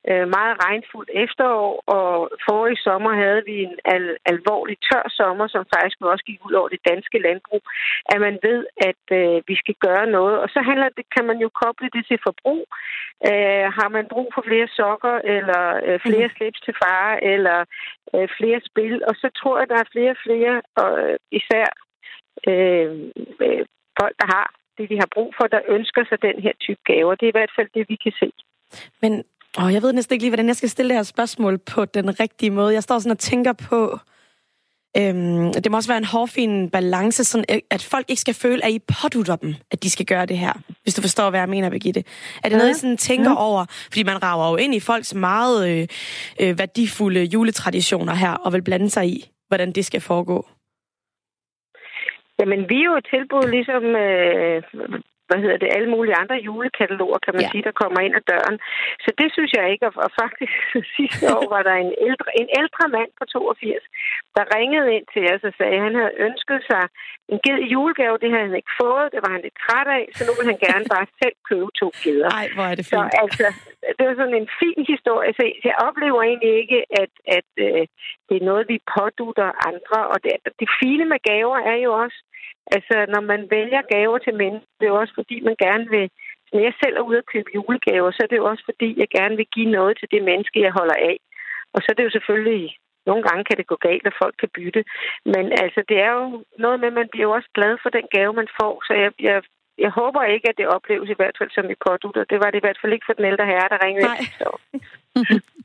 [0.07, 5.97] meget regnfuldt efterår, og forrige sommer havde vi en al- alvorlig tør sommer, som faktisk
[6.01, 7.61] også gik ud over det danske landbrug,
[8.05, 10.39] at man ved, at øh, vi skal gøre noget.
[10.39, 12.65] Og så handler det, kan man jo koble det til forbrug.
[13.29, 16.33] Øh, har man brug for flere sokker, eller øh, flere mm.
[16.35, 17.59] slips til far, eller
[18.15, 21.17] øh, flere spil, og så tror jeg, at der er flere og flere, og øh,
[21.31, 21.67] især
[22.49, 22.91] øh,
[23.45, 23.65] øh,
[23.99, 24.47] folk, der har
[24.77, 27.15] det, de har brug for, der ønsker sig den her type gaver.
[27.15, 28.31] Det er i hvert fald det, vi kan se.
[29.01, 29.23] Men
[29.59, 32.19] åh, jeg ved næsten ikke lige, hvordan jeg skal stille det her spørgsmål på den
[32.19, 32.73] rigtige måde.
[32.73, 33.99] Jeg står sådan og tænker på,
[34.97, 38.71] Øhm, det må også være en hårfin balance, sådan at folk ikke skal føle, at
[38.71, 40.53] I pådutter dem, at de skal gøre det her.
[40.83, 42.03] Hvis du forstår, hvad jeg mener, Birgitte.
[42.43, 42.57] Er det ja.
[42.57, 43.45] noget, I sådan tænker ja.
[43.47, 43.65] over?
[43.91, 45.87] Fordi man rager jo ind i folks meget øh,
[46.41, 50.47] øh, værdifulde juletraditioner her, og vil blande sig i, hvordan det skal foregå.
[52.39, 54.63] Jamen, vi er jo et tilbud, ligesom øh,
[55.31, 57.51] hvad hedder det, alle mulige andre julekataloger, kan man ja.
[57.51, 58.57] sige, der kommer ind ad døren.
[59.03, 60.53] Så det synes jeg ikke, og faktisk
[60.97, 63.85] sidste år var der en ældre, en ældre mand på 82,
[64.37, 66.83] der ringede ind til os og sagde, at han havde ønsket sig
[67.33, 70.03] en ged i julegave, det havde han ikke fået, det var han lidt træt af,
[70.15, 72.29] så nu vil han gerne bare selv købe to geder.
[72.41, 73.11] Ej, hvor er det fint.
[73.13, 73.47] Så altså,
[73.97, 77.83] det var sådan en fin historie, så jeg oplever egentlig ikke, at, at øh,
[78.31, 82.19] det er noget, vi pådutter andre, og det, det fine med gaver er jo også,
[82.75, 86.09] Altså, når man vælger gaver til mænd, det er jo også fordi, man gerne vil...
[86.53, 89.09] Når jeg selv er ude at købe julegaver, så er det jo også fordi, jeg
[89.17, 91.17] gerne vil give noget til det menneske, jeg holder af.
[91.73, 92.77] Og så er det jo selvfølgelig...
[93.05, 94.83] Nogle gange kan det gå galt, at folk kan bytte.
[95.25, 98.05] Men altså, det er jo noget med, at man bliver jo også glad for den
[98.15, 98.83] gave, man får.
[98.87, 99.43] Så jeg, jeg,
[99.77, 102.23] jeg håber ikke, at det opleves i hvert fald som i pådutter.
[102.23, 104.19] Det var det i hvert fald ikke for den ældre herre, der ringede Nej.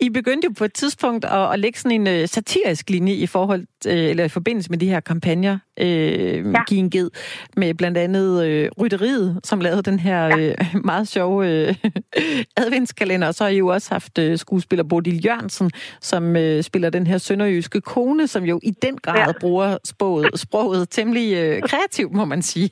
[0.00, 3.26] I begyndte jo på et tidspunkt at, at lægge sådan en uh, satirisk linje i
[3.26, 6.64] forhold uh, eller i forbindelse med de her kampagner, uh, ja.
[6.68, 7.10] Giv en ged,
[7.56, 10.50] med blandt andet uh, Rytteriet, som lavede den her ja.
[10.50, 11.74] uh, meget sjove uh,
[12.64, 15.70] adventskalender, og så har I jo også haft uh, skuespiller Bodil Jørgensen,
[16.00, 19.32] som uh, spiller den her sønderjyske kone, som jo i den grad ja.
[19.40, 22.70] bruger sproget, sproget temmelig uh, kreativt, må man sige.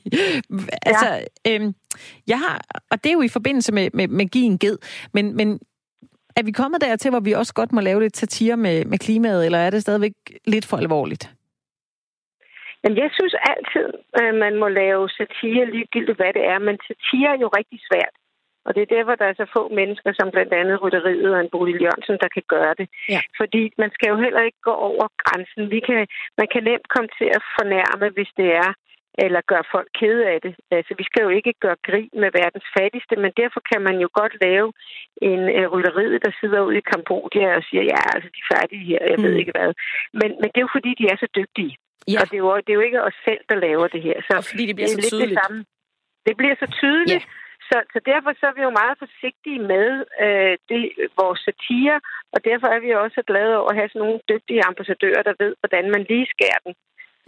[0.81, 1.59] altså, ja.
[1.59, 1.73] uh,
[2.27, 4.77] jeg har, og det er jo i forbindelse med, med, med Giv en ged,
[5.13, 5.59] men, men
[6.39, 9.45] er vi kommet dertil, hvor vi også godt må lave lidt satire med, med klimaet,
[9.45, 10.15] eller er det stadigvæk
[10.53, 11.25] lidt for alvorligt?
[12.83, 16.59] Jamen, jeg synes altid, at man må lave satire ligegyldigt, hvad det er.
[16.67, 18.15] Men satire er jo rigtig svært.
[18.65, 21.51] Og det er derfor, der er så få mennesker, som blandt andet Rytteriet og en
[21.53, 22.87] Bodil Jørgensen, der kan gøre det.
[23.13, 23.21] Ja.
[23.39, 25.63] Fordi man skal jo heller ikke gå over grænsen.
[25.75, 26.07] Vi kan,
[26.39, 28.71] man kan nemt komme til at fornærme, hvis det er
[29.23, 30.53] eller gøre folk kede af det.
[30.71, 34.09] Altså, vi skal jo ikke gøre grin med verdens fattigste, men derfor kan man jo
[34.19, 34.69] godt lave
[35.29, 35.41] en
[35.73, 39.17] rytteriet, der sidder ude i Kambodja og siger, ja, altså, de er færdige her, jeg
[39.17, 39.23] mm.
[39.23, 39.71] ved ikke hvad.
[40.19, 41.73] Men, men det er jo fordi, de er så dygtige.
[42.13, 42.17] Ja.
[42.21, 44.17] Og det er, jo, det er jo ikke os selv, der laver det her.
[44.27, 45.37] Så og fordi det bliver det så tydeligt.
[45.37, 45.65] Det, samme.
[46.27, 47.25] det bliver så tydeligt.
[47.25, 47.37] Ja.
[47.69, 49.87] Så, så derfor så er vi jo meget forsigtige med
[50.25, 50.81] øh, det,
[51.21, 51.97] vores satire,
[52.33, 55.51] og derfor er vi også glade over at have sådan nogle dygtige ambassadører, der ved,
[55.61, 56.73] hvordan man lige skærer den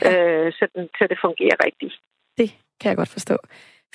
[0.05, 1.93] øh, så, den, så det fungerer rigtigt.
[2.37, 2.49] Det
[2.81, 3.37] kan jeg godt forstå.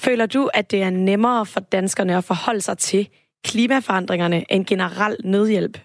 [0.00, 3.08] Føler du, at det er nemmere for danskerne at forholde sig til
[3.44, 5.78] klimaforandringerne end generel nødhjælp?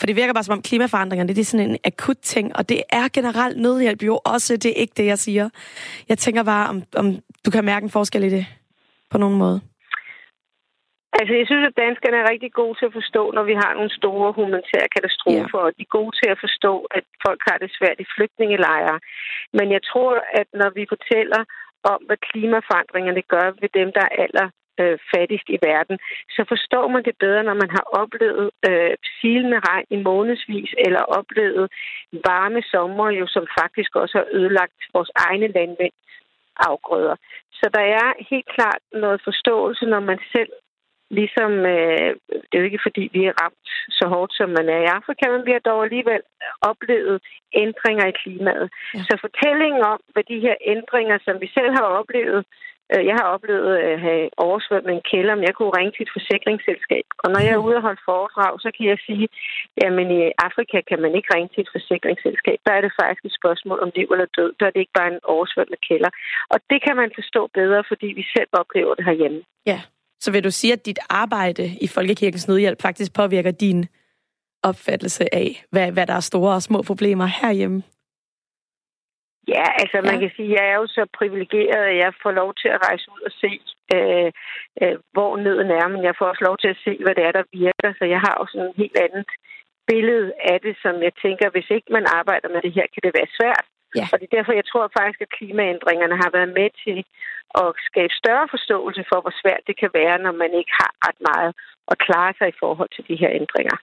[0.00, 2.82] For det virker bare som om klimaforandringerne, det er sådan en akut ting, og det
[2.90, 5.48] er generelt nødhjælp jo også, det er ikke det, jeg siger.
[6.08, 8.46] Jeg tænker bare, om, om du kan mærke en forskel i det
[9.10, 9.60] på nogen måde.
[11.18, 13.96] Altså, jeg synes, at danskerne er rigtig gode til at forstå, når vi har nogle
[14.00, 15.64] store humanitære katastrofer, ja.
[15.66, 18.98] og de er gode til at forstå, at folk har det svært i flygtningelejre.
[19.58, 21.42] Men jeg tror, at når vi fortæller
[21.92, 24.48] om, hvad klimaforandringerne gør ved dem, der er aller
[24.80, 25.96] øh, fattigst i verden,
[26.36, 31.02] så forstår man det bedre, når man har oplevet øh, silende regn i månedsvis, eller
[31.18, 31.66] oplevet
[32.28, 35.96] varme sommer, jo, som faktisk også har ødelagt vores egne landmænd
[36.56, 37.16] afgrøder.
[37.58, 40.52] Så der er helt klart noget forståelse, når man selv
[41.18, 42.10] Ligesom, øh,
[42.46, 45.24] det er jo ikke fordi, vi er ramt så hårdt, som man er i Afrika,
[45.30, 46.22] men vi har dog alligevel
[46.70, 47.16] oplevet
[47.64, 48.66] ændringer i klimaet.
[48.94, 48.98] Ja.
[49.08, 52.40] Så fortællingen om, hvad de her ændringer, som vi selv har oplevet,
[52.92, 56.16] øh, jeg har oplevet at have oversvømmet en kælder, men jeg kunne ringe til et
[56.16, 57.06] forsikringsselskab.
[57.22, 59.26] Og når jeg er ude og holde foredrag, så kan jeg sige,
[59.84, 62.58] at i Afrika kan man ikke ringe til et forsikringsselskab.
[62.66, 64.50] Der er det faktisk et spørgsmål om liv eller død.
[64.58, 66.10] Der er det ikke bare en oversvømmet kælder.
[66.52, 69.40] Og det kan man forstå bedre, fordi vi selv oplever det herhjemme.
[69.66, 69.80] Ja,
[70.22, 73.86] så vil du sige, at dit arbejde i Folkekirkens Nødhjælp faktisk påvirker din
[74.62, 77.82] opfattelse af, hvad, hvad der er store og små problemer herhjemme?
[79.48, 80.20] Ja, altså man ja.
[80.20, 83.06] kan sige, at jeg er jo så privilegeret, at jeg får lov til at rejse
[83.14, 83.52] ud og se,
[83.94, 84.30] øh,
[84.82, 87.32] øh, hvor nøden er, men jeg får også lov til at se, hvad det er,
[87.38, 87.90] der virker.
[87.98, 89.26] Så jeg har også en helt andet
[89.90, 93.12] billede af det, som jeg tænker, hvis ikke man arbejder med det her, kan det
[93.18, 93.64] være svært.
[93.98, 94.06] Ja.
[94.12, 96.98] Og det er derfor, jeg tror faktisk, at klimaændringerne har været med til
[97.62, 101.20] at skabe større forståelse for, hvor svært det kan være, når man ikke har ret
[101.30, 101.52] meget
[101.92, 103.76] at klare sig i forhold til de her ændringer.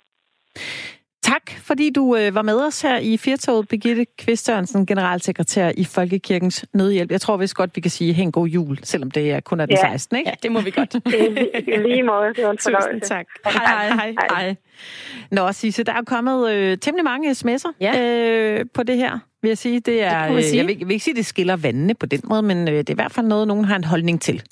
[1.22, 5.86] Tak, fordi du øh, var med os her i Firtoget, Birgitte Kvist Sørensen, generalsekretær i
[5.86, 7.12] Folkekirkens Nødhjælp.
[7.12, 9.66] Jeg tror vist godt, vi kan sige, hen god jul, selvom det er kun er
[9.66, 9.92] den ja.
[9.92, 10.30] 16, ikke?
[10.30, 10.94] Ja, det må vi godt.
[11.88, 13.26] lige måde, det var en Tusind tak.
[13.46, 14.14] Hej, hej, hej.
[14.30, 14.56] hej.
[15.32, 18.02] Nå, Sisse, der er kommet øh, temmelig mange sms'er ja.
[18.02, 19.80] øh, på det her, vil jeg sige.
[19.80, 22.06] Det er, det øh, jeg, vil, jeg vil ikke sige, at det skiller vandene på
[22.06, 24.44] den måde, men øh, det er i hvert fald noget, nogen har en holdning til.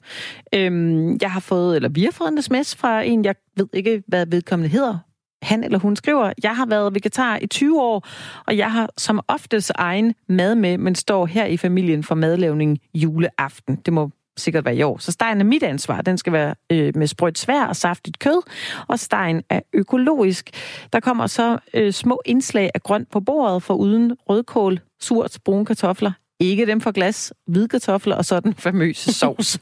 [0.54, 4.04] Øhm, jeg har fået, eller vi har fået en sms fra en, jeg ved ikke,
[4.08, 4.98] hvad vedkommende hedder,
[5.42, 8.08] han eller hun skriver, jeg har været vegetar i 20 år,
[8.48, 12.80] og jeg har som oftest egen mad med, men står her i familien for madlavning
[12.94, 13.76] juleaften.
[13.76, 14.98] Det må sikkert være i år.
[14.98, 16.02] Så stegen er mit ansvar.
[16.02, 18.42] Den skal være øh, med sprødt svær og saftigt kød,
[18.88, 20.50] og stegen er økologisk.
[20.94, 25.66] Der kommer så øh, små indslag af grønt på bordet, for uden rødkål, surt, brune
[25.66, 29.60] kartofler, ikke dem for glas, hvide kartofler og så den famøse sovs.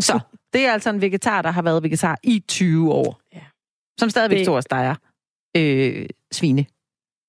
[0.00, 0.20] så
[0.52, 3.20] det er altså en vegetar, der har været vegetar i 20 år.
[3.98, 4.46] Som stadigvæk det...
[4.46, 4.94] står og steger
[5.56, 6.66] øh, svine.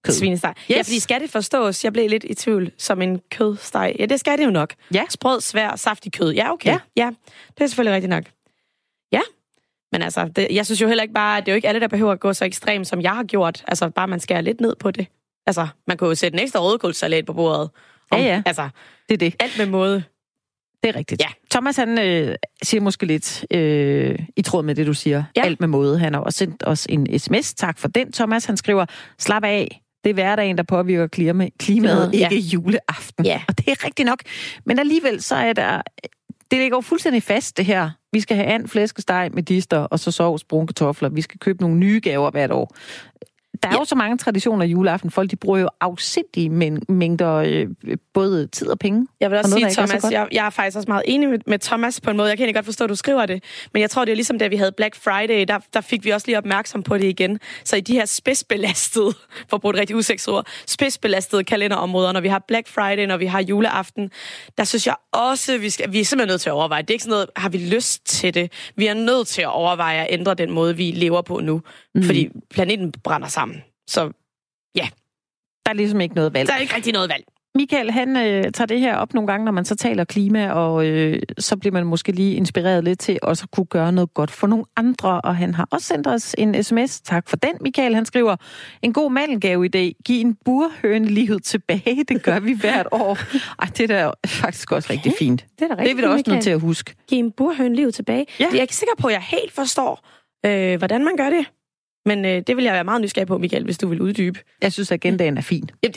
[0.04, 0.14] Kød.
[0.14, 0.54] Svinesteg.
[0.58, 0.70] Yes.
[0.70, 1.84] Ja, fordi skal det forstås?
[1.84, 3.96] Jeg blev lidt i tvivl som en kødsteg.
[4.00, 4.74] Ja, det skal det jo nok.
[4.94, 5.06] Ja.
[5.10, 6.32] Sprød, svær, saftig kød.
[6.32, 6.70] Ja, okay.
[6.70, 6.80] Ja.
[6.96, 7.12] ja,
[7.58, 8.24] det er selvfølgelig rigtigt nok.
[9.12, 9.22] Ja,
[9.92, 11.88] men altså, det, jeg synes jo heller ikke bare, det er jo ikke alle, der
[11.88, 13.64] behøver at gå så ekstremt, som jeg har gjort.
[13.68, 15.08] Altså, bare man skærer lidt ned på det.
[15.46, 17.70] Altså, man kunne jo sætte en ekstra rødkålsalat på bordet.
[18.12, 18.44] Om, ja, ja.
[18.46, 18.70] Altså,
[19.10, 19.36] det er det.
[19.40, 20.04] Alt med måde.
[20.88, 21.22] Det er rigtigt.
[21.22, 21.28] Ja.
[21.52, 25.24] Thomas, han øh, siger måske lidt øh, i tråd med det, du siger.
[25.36, 25.42] Ja.
[25.42, 26.00] Alt med måde.
[26.00, 27.54] Han har også sendt os en sms.
[27.54, 28.46] Tak for den, Thomas.
[28.46, 28.86] Han skriver,
[29.20, 29.82] slap af.
[30.04, 32.30] Det er hverdagen, der påvirker klima, klimaet, ja.
[32.30, 33.26] ikke juleaften.
[33.26, 33.42] Ja.
[33.48, 34.20] Og det er rigtigt nok.
[34.66, 35.82] Men alligevel så er der...
[36.52, 37.90] Det ligger jo fuldstændig fast, det her.
[38.12, 41.10] Vi skal have and, flæskesteg, medister og så sovs, brune kartofler.
[41.10, 42.76] Vi skal købe nogle nye gaver hvert år
[43.64, 43.80] der er ja.
[43.80, 45.12] jo så mange traditioner i juleaften.
[45.12, 46.50] Folk de bruger jo afsindige
[46.90, 47.68] mængder øh,
[48.14, 49.08] både tid og penge.
[49.20, 51.60] Jeg vil også sige, noget, Thomas, jeg, jeg er faktisk også meget enig med, med
[51.60, 52.30] Thomas på en måde.
[52.30, 53.44] Jeg kan egentlig godt forstå, at du skriver det.
[53.74, 56.10] Men jeg tror, det er ligesom da vi havde Black Friday, der, der fik vi
[56.10, 57.40] også lige opmærksom på det igen.
[57.64, 59.14] Så i de her spidsbelastede,
[59.50, 63.18] for at bruge et rigtig usekset ord, spidsbelastede kalenderområder, når vi har Black Friday, når
[63.18, 64.12] vi har juleaften,
[64.58, 66.82] der synes jeg også, vi, skal, vi er simpelthen nødt til at overveje.
[66.82, 68.52] Det er ikke sådan noget, har vi lyst til det?
[68.76, 71.62] Vi er nødt til at overveje at ændre den måde, vi lever på nu.
[71.96, 72.04] Mm.
[72.04, 73.47] Fordi planeten brænder sammen.
[73.88, 74.12] Så
[74.76, 74.88] ja.
[75.66, 76.48] Der er ligesom ikke noget valg.
[76.48, 77.24] Der er ikke rigtig noget valg.
[77.58, 80.86] Michael, han øh, tager det her op nogle gange, når man så taler klima, og
[80.86, 84.32] øh, så bliver man måske lige inspireret lidt til også at kunne gøre noget godt
[84.32, 85.22] for nogle andre.
[85.22, 87.02] Og han har også sendt os en sms.
[87.02, 87.96] Tak for den, Michael.
[87.96, 88.36] Han skriver,
[88.82, 89.96] en god mandelgave i dag.
[90.06, 92.04] Giv en burhøne livet tilbage.
[92.08, 93.18] Det gør vi hvert år.
[93.62, 95.46] Ej, det er da faktisk også rigtig fint.
[95.60, 96.96] Det er, da rigtig det er vi da også nødt til at huske.
[97.08, 98.26] Giv en burhøne livet tilbage.
[98.40, 98.46] Ja.
[98.52, 100.08] Jeg er ikke sikker på, at jeg helt forstår,
[100.46, 101.46] øh, hvordan man gør det.
[102.08, 104.40] Men øh, det vil jeg være meget nysgerrig på, Michael, hvis du vil uddybe.
[104.62, 105.70] Jeg synes, at agendaen er fin.
[105.84, 105.90] Ja,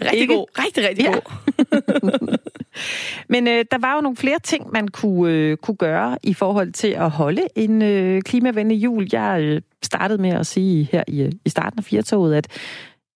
[0.00, 0.34] rigtig Ikke?
[0.34, 0.46] god.
[0.58, 1.12] Rigtig, rigtig ja.
[1.12, 2.38] god.
[3.32, 6.72] Men øh, der var jo nogle flere ting, man kunne, øh, kunne gøre i forhold
[6.72, 9.08] til at holde en øh, klimavenlig jul.
[9.12, 12.48] Jeg øh, startede med at sige her i, øh, i starten af firtoget, at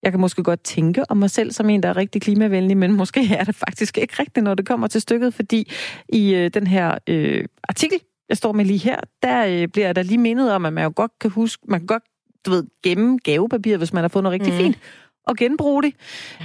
[0.03, 2.93] jeg kan måske godt tænke om mig selv som en, der er rigtig klimavenlig, men
[2.93, 5.73] måske er det faktisk ikke rigtigt, når det kommer til stykket, fordi
[6.09, 10.03] i øh, den her øh, artikel, jeg står med lige her, der øh, bliver der
[10.03, 12.03] lige mindet om, at man jo godt kan huske, man kan godt
[12.47, 14.59] du ved, gemme gavepapiret, hvis man har fået noget rigtig mm.
[14.59, 14.79] fint,
[15.27, 15.95] og genbruge det.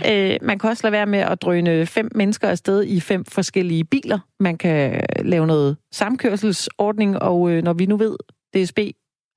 [0.09, 3.83] Øh, man kan også lade være med at drøne fem mennesker afsted i fem forskellige
[3.83, 4.19] biler.
[4.39, 8.15] Man kan lave noget samkørselsordning, og øh, når vi nu ved,
[8.55, 8.79] DSB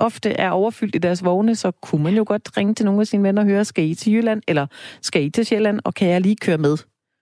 [0.00, 3.06] ofte er overfyldt i deres vogne, så kunne man jo godt ringe til nogle af
[3.06, 4.66] sine venner og høre, skal I til Jylland, eller
[5.02, 6.76] skal I til Sjælland, og kan jeg lige køre med?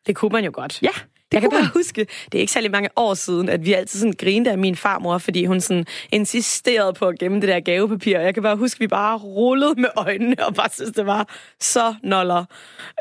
[0.07, 0.83] Det kunne man jo godt.
[0.83, 0.89] Ja.
[1.33, 4.15] Jeg kan bare huske, det er ikke særlig mange år siden, at vi altid sådan
[4.19, 8.19] grinte af min farmor, fordi hun sådan insisterede på at gemme det der gavepapir.
[8.19, 11.29] Jeg kan bare huske, at vi bare rullede med øjnene og bare synes, det var
[11.61, 12.45] så noller.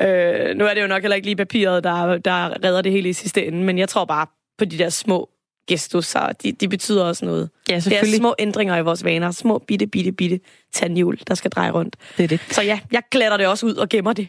[0.02, 3.08] Øh, nu er det jo nok heller ikke lige papiret, der, der redder det hele
[3.08, 4.26] i sidste ende, men jeg tror bare
[4.58, 5.28] på de der små
[5.68, 7.50] gestusser, de, de betyder også noget.
[7.70, 8.12] Ja, selvfølgelig.
[8.12, 9.30] Det er små ændringer i vores vaner.
[9.30, 10.40] Små bitte, bitte, bitte
[10.72, 11.96] tandhjul, der skal dreje rundt.
[12.16, 12.40] Det er det.
[12.50, 14.28] Så ja, jeg glæder det også ud og gemmer det.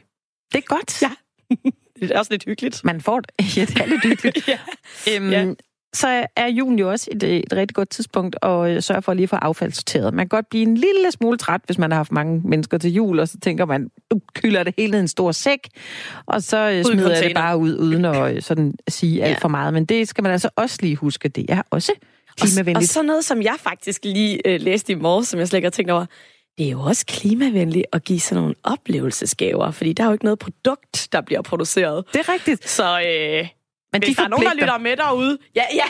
[0.51, 1.01] Det er godt.
[1.01, 1.11] Ja.
[1.99, 2.83] Det er også lidt hyggeligt.
[2.83, 3.29] Man får det.
[3.57, 4.47] Ja, det er lidt hyggeligt.
[4.53, 4.59] ja.
[5.15, 5.53] Øhm, ja.
[5.95, 9.15] Så er julen jo også et, et rigtig godt tidspunkt at øh, sørge for at
[9.15, 10.13] lige få affald sorteret.
[10.13, 12.93] Man kan godt blive en lille smule træt, hvis man har haft mange mennesker til
[12.93, 15.59] jul, og så tænker man, du kylder det hele i en stor sæk,
[16.25, 19.37] og så øh, smider jeg det bare ud, uden at øh, sådan sige alt ja.
[19.37, 19.73] for meget.
[19.73, 21.93] Men det skal man altså også lige huske, det er også
[22.37, 22.77] klimavenligt.
[22.77, 25.57] Og, og så noget, som jeg faktisk lige øh, læste i morges, som jeg slet
[25.57, 26.05] ikke har tænkt over,
[26.57, 30.25] det er jo også klimavenligt at give sådan nogle oplevelsesgaver, fordi der er jo ikke
[30.25, 32.05] noget produkt, der bliver produceret.
[32.13, 32.69] Det er rigtigt.
[32.69, 33.47] Så øh,
[33.93, 35.85] Men hvis de der er nogen, der lytter med derude, ja, ja.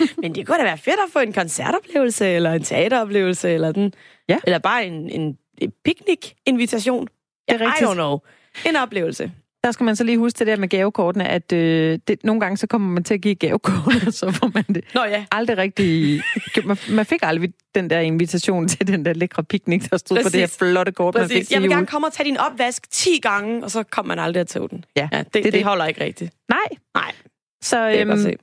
[0.22, 3.94] Men det kunne da være fedt at få en koncertoplevelse, eller en teateroplevelse, eller, den,
[4.28, 4.38] ja.
[4.44, 7.08] eller bare en, en, en picnic-invitation.
[7.48, 7.80] Det er rigtigt.
[7.80, 8.18] I don't know.
[8.66, 9.32] En oplevelse.
[9.64, 12.56] Der skal man så lige huske det der med gavekortene, at øh, det, nogle gange
[12.56, 15.24] så kommer man til at give gavekort, og så får man det Nå, ja.
[15.32, 16.22] aldrig rigtig...
[16.64, 20.30] Man, man fik aldrig den der invitation til den der lækre piknik, der stod Præcis.
[20.30, 21.34] på det her flotte kort, Præcis.
[21.34, 24.14] man fik Jeg vil gerne komme og tage din opvask 10 gange, og så kommer
[24.14, 24.84] man aldrig at tage den.
[24.96, 26.34] Ja, ja det, det, det, det holder ikke rigtigt.
[26.48, 26.78] Nej.
[26.94, 27.12] Nej.
[27.62, 28.38] Så øhm,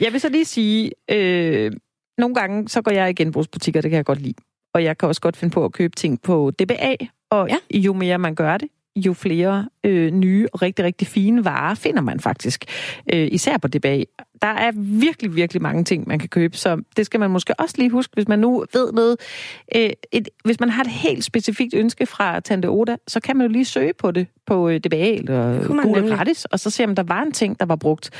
[0.00, 1.72] jeg vil så lige sige, øh,
[2.18, 4.34] nogle gange så går jeg i genbrugsbutikker, det kan jeg godt lide.
[4.74, 6.94] Og jeg kan også godt finde på at købe ting på DBA,
[7.30, 7.56] og ja.
[7.78, 12.02] jo mere man gør det, jo flere øh, nye og rigtig, rigtig fine varer finder
[12.02, 12.64] man faktisk.
[13.12, 14.02] Øh, især på DBA.
[14.42, 17.74] Der er virkelig, virkelig mange ting, man kan købe, så det skal man måske også
[17.78, 19.16] lige huske, hvis man nu ved noget.
[19.76, 23.46] Øh, et, hvis man har et helt specifikt ønske fra Tante Oda, så kan man
[23.46, 26.94] jo lige søge på det på øh, DBA eller Google gratis, og så se, om
[26.94, 28.10] der var en ting, der var brugt.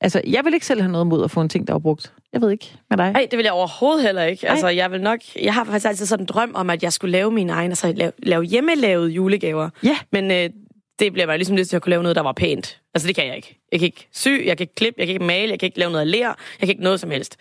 [0.00, 2.12] Altså, jeg vil ikke selv have noget mod at få en ting, der var brugt.
[2.32, 3.12] Jeg ved ikke med dig.
[3.12, 4.46] Nej, det vil jeg overhovedet heller ikke.
[4.46, 4.50] Ej.
[4.50, 5.20] Altså, jeg vil nok...
[5.42, 7.92] Jeg har faktisk altid sådan en drøm om, at jeg skulle lave mine egne, altså
[7.92, 9.70] lave, lave hjemmelavede julegaver.
[9.82, 9.98] Ja.
[10.12, 10.50] Men øh,
[10.98, 12.80] det bliver mig ligesom lyst til at kunne lave noget, der var pænt.
[12.94, 13.60] Altså, det kan jeg ikke.
[13.72, 15.78] Jeg kan ikke sy, jeg kan ikke klippe, jeg kan ikke male, jeg kan ikke
[15.78, 17.36] lave noget af lær, jeg kan ikke noget som helst.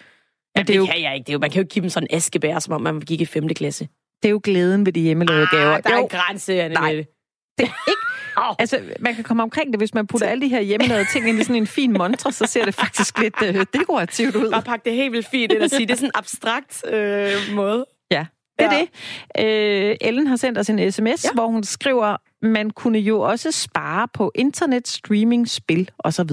[0.56, 0.86] Ja, det, det jo...
[0.86, 1.24] kan jeg ikke.
[1.24, 3.00] Det er jo, man kan jo ikke give dem sådan en askebær, som om man
[3.02, 3.50] gik i 5.
[3.50, 3.88] klasse.
[4.24, 5.78] Det er jo glæden ved de hjemmelavede ah, gaver.
[5.78, 6.04] der er jo.
[6.04, 6.92] en grænse, Anne Nej.
[6.94, 7.06] Det.
[7.58, 8.02] er ikke.
[8.60, 11.40] Altså, man kan komme omkring det, hvis man putter alle de her hjemmelavede ting ind
[11.40, 14.52] i sådan en fin montre, så ser det faktisk lidt øh, dekorativt ud.
[14.52, 17.34] Bare pakke det helt vildt fint ind og sige, det er sådan en abstrakt øh,
[17.54, 17.86] måde.
[18.12, 18.26] Ja,
[18.60, 18.88] det er ja.
[19.36, 19.90] det.
[19.90, 21.30] Øh, Ellen har sendt os en sms, ja.
[21.34, 26.32] hvor hun skriver, man kunne jo også spare på internet, streaming, spil osv.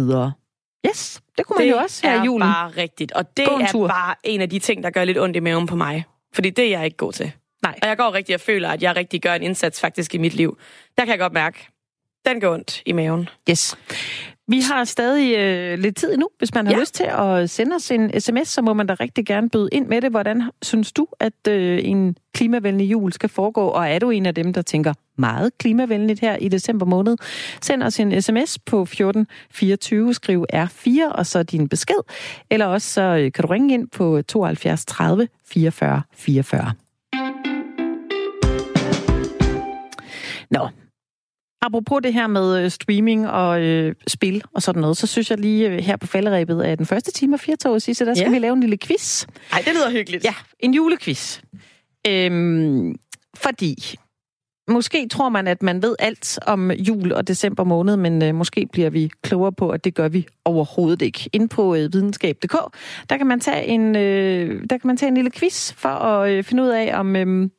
[0.86, 2.40] Yes, det kunne man jo også her i julen.
[2.40, 5.18] Det er bare rigtigt, og det er bare en af de ting, der gør lidt
[5.18, 6.04] ondt i maven på mig.
[6.34, 7.32] Fordi det er jeg ikke god til.
[7.62, 7.78] Nej.
[7.82, 10.34] Og jeg går rigtig og føler, at jeg rigtig gør en indsats faktisk i mit
[10.34, 10.58] liv.
[10.98, 11.68] Der kan jeg godt mærke,
[12.26, 13.28] den går ondt i maven.
[13.50, 13.76] Yes.
[14.48, 16.28] Vi har stadig øh, lidt tid nu.
[16.38, 16.80] Hvis man har ja.
[16.80, 19.86] lyst til at sende os en sms, så må man da rigtig gerne byde ind
[19.86, 20.10] med det.
[20.10, 23.66] Hvordan synes du, at øh, en klimavenlig jul skal foregå?
[23.66, 27.16] Og er du en af dem, der tænker meget klimavenligt her i december måned?
[27.62, 32.00] Send os en sms på 1424, skriv R4 og så din besked.
[32.50, 36.72] Eller også så øh, kan du ringe ind på 72 30 44 44.
[40.50, 40.68] Nå,
[41.64, 45.38] Apropos det her med øh, streaming og øh, spil og sådan noget, så synes jeg
[45.38, 48.30] lige øh, her på falderæbet af den første time af Firtoget sidste, der skal ja.
[48.30, 49.26] vi lave en lille quiz.
[49.52, 50.24] Nej, det lyder hyggeligt.
[50.24, 51.40] Ja, en julequiz.
[52.06, 52.94] Øhm,
[53.36, 53.96] fordi
[54.68, 58.68] måske tror man, at man ved alt om jul og december måned, men øh, måske
[58.72, 61.30] bliver vi klogere på, at det gør vi overhovedet ikke.
[61.32, 62.56] Ind på øh, videnskab.dk,
[63.10, 66.30] der kan man tage en øh, der kan man tage en lille quiz for at
[66.30, 67.50] øh, finde ud af om øh,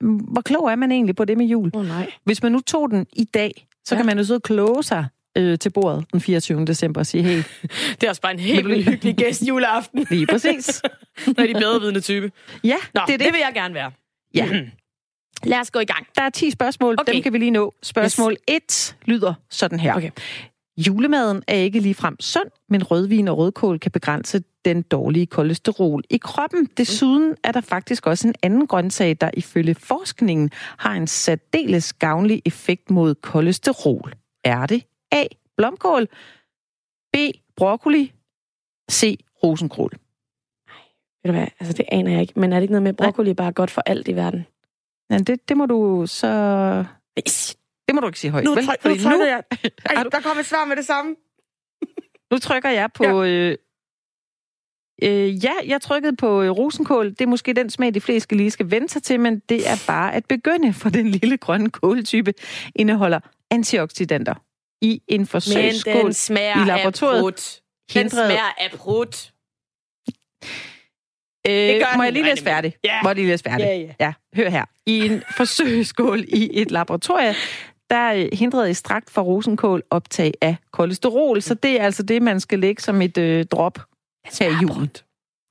[0.00, 1.70] hvor klog er man egentlig på det med jul?
[1.74, 2.10] Oh, nej.
[2.24, 3.98] Hvis man nu tog den i dag, så ja.
[3.98, 5.06] kan man jo så kloge sig
[5.38, 6.64] øh, til bordet den 24.
[6.64, 7.42] december og sige, hey...
[8.00, 10.06] det er også bare en helt vildt hyggelig gæst juleaften.
[10.10, 10.82] Lige præcis.
[11.36, 12.32] Når de bedre vidende type.
[12.64, 13.26] Ja, Nå, det, er det.
[13.26, 13.90] det vil jeg gerne være.
[14.34, 14.48] Ja.
[15.44, 16.06] Lad os gå i gang.
[16.16, 17.12] Der er 10 spørgsmål, okay.
[17.12, 17.74] dem kan vi lige nå.
[17.82, 18.96] Spørgsmål yes.
[18.96, 19.94] 1 lyder sådan her.
[19.94, 20.10] Okay.
[20.86, 26.16] Julemaden er ikke ligefrem sund, men rødvin og rødkål kan begrænse den dårlige kolesterol i
[26.16, 26.66] kroppen.
[26.76, 32.42] Desuden er der faktisk også en anden grøntsag, der ifølge forskningen har en særdeles gavnlig
[32.44, 34.12] effekt mod kolesterol.
[34.44, 35.24] Er det A.
[35.56, 36.06] Blomkål,
[37.12, 37.16] B.
[37.56, 38.12] Broccoli,
[38.90, 39.18] C.
[39.42, 39.90] Rosenkål?
[41.22, 42.96] Ved du hvad, altså det aner jeg ikke, men er det ikke noget med, at
[42.96, 44.46] broccoli er bare godt for alt i verden?
[45.10, 46.84] Ja, det, det må du så...
[47.88, 48.44] Det må du ikke sige højt.
[48.44, 48.66] Nu, vel?
[48.66, 49.42] Tryk, nu trykker nu, jeg.
[49.96, 51.16] Ej, der kommer et svar med det samme.
[52.30, 53.04] nu trykker jeg på...
[53.04, 53.28] Ja.
[53.28, 53.56] Øh,
[55.02, 57.10] øh, ja, jeg trykkede på øh, rosenkål.
[57.10, 59.84] Det er måske den smag, de fleste lige skal vente sig til, men det er
[59.86, 62.34] bare at begynde, for den lille grønne kåltype
[62.76, 63.20] indeholder
[63.50, 64.34] antioxidanter
[64.82, 67.18] i en forsøgsskål men den smager i laboratoriet.
[67.18, 67.60] Af brut.
[67.94, 69.32] Den smager af brut.
[71.46, 72.76] Øh, må jeg lige læse færdig?
[72.84, 73.02] Ja.
[73.02, 73.64] Må jeg lige læse færdig?
[73.64, 73.94] Ja, ja.
[74.00, 74.64] ja, hør her.
[74.86, 77.34] I en forsøgsskål i et laboratorium,
[77.90, 81.42] der hindrede strakt for rosenkål optag af kolesterol.
[81.42, 83.78] Så det er altså det, man skal lægge som et øh, drop
[84.40, 84.90] her i julen.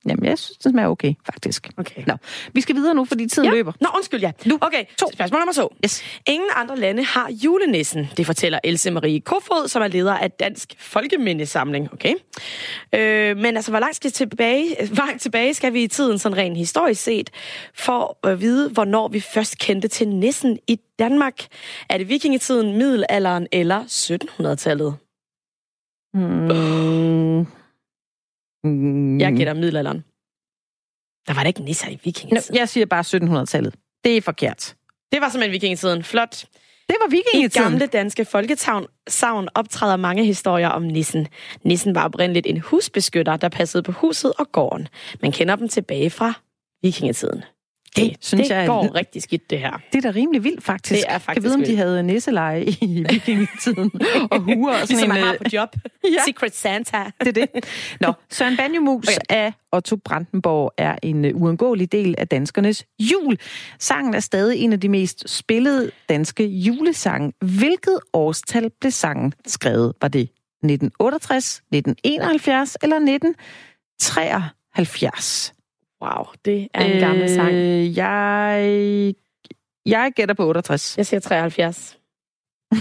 [0.08, 1.68] Jamen, jeg synes, det smager okay, faktisk.
[1.76, 2.02] Okay.
[2.06, 2.14] Nå,
[2.52, 3.54] vi skal videre nu, fordi tiden ja.
[3.54, 3.72] løber.
[3.80, 4.32] Nå, undskyld, ja.
[4.46, 4.58] Nu.
[4.60, 5.06] Okay, to.
[5.12, 5.74] Spørgsmål nummer to.
[5.84, 6.02] Yes.
[6.26, 8.08] Ingen andre lande har julenissen.
[8.16, 11.92] Det fortæller Else Marie Kofod, som er leder af Dansk Folkemindesamling.
[11.92, 12.14] Okay?
[12.94, 16.38] Øh, men altså, hvor langt, skal tilbage, hvor langt tilbage skal vi i tiden, sådan
[16.38, 17.30] rent historisk set,
[17.74, 21.46] for at vide, hvornår vi først kendte til nissen i Danmark?
[21.90, 24.96] Er det vikingetiden, middelalderen eller 1700-tallet?
[26.14, 27.46] Hmm.
[28.64, 29.20] Mm.
[29.20, 30.04] Jeg gætter middelalderen.
[31.26, 32.56] Der var da ikke nisser i vikingetiden.
[32.56, 33.74] Jeg siger bare 1700-tallet.
[34.04, 34.76] Det er forkert.
[35.12, 36.02] Det var simpelthen vikingetiden.
[36.02, 36.44] Flot.
[36.88, 37.66] Det var vikingetiden.
[37.66, 41.26] I gamle danske folketavn optræder mange historier om nissen.
[41.64, 44.88] Nissen var oprindeligt en husbeskytter, der passede på huset og gården.
[45.22, 46.32] Man kender dem tilbage fra
[46.82, 47.42] vikingetiden.
[47.96, 49.80] Det, synes det jeg, går rigtig skidt, det her.
[49.92, 51.06] Det er da rimelig vildt, faktisk.
[51.06, 53.90] Det er faktisk Kan vide, om de havde nisseleje i vikingetiden
[54.30, 54.72] og huer.
[54.72, 55.76] Og sådan ligesom en, man har øh, på job.
[56.04, 56.24] Ja.
[56.24, 57.04] Secret Santa.
[57.20, 57.48] Det er det.
[58.00, 59.16] Nå, Søren Banjemus okay.
[59.28, 63.38] af Otto Brandenborg er en uh, uundgåelig del af danskernes jul.
[63.78, 67.32] Sangen er stadig en af de mest spillede danske julesange.
[67.40, 69.92] Hvilket årstal blev sangen skrevet?
[70.00, 75.57] Var det 1968, 1971 eller 1973?
[76.02, 77.52] Wow, det er en øh, gammel sang.
[77.96, 79.14] Jeg,
[79.86, 80.96] jeg gætter på 68.
[80.96, 81.98] Jeg siger 73.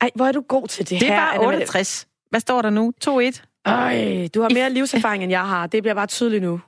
[0.00, 1.32] Ej, hvor er du god til det, det her.
[1.32, 2.08] Det var 68.
[2.30, 2.92] Hvad står der nu?
[3.04, 3.42] 2-1.
[3.64, 5.66] Ej, du har mere livserfaring, end jeg har.
[5.66, 6.60] Det bliver bare tydeligt nu.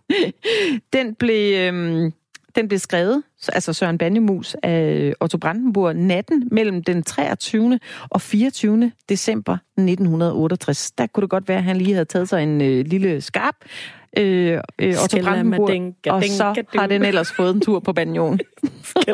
[0.93, 1.59] den blev...
[1.59, 2.12] Øhm,
[2.55, 3.22] den blev skrevet,
[3.53, 7.78] altså Søren Bandemus af Otto Brandenburg, natten mellem den 23.
[8.11, 8.93] og 24.
[9.09, 10.91] december 1968.
[10.91, 13.55] Der kunne det godt være, at han lige havde taget sig en øh, lille skarp
[14.19, 17.93] øh, øh, Otto Brandenburg, og så har den ellers fået en tur på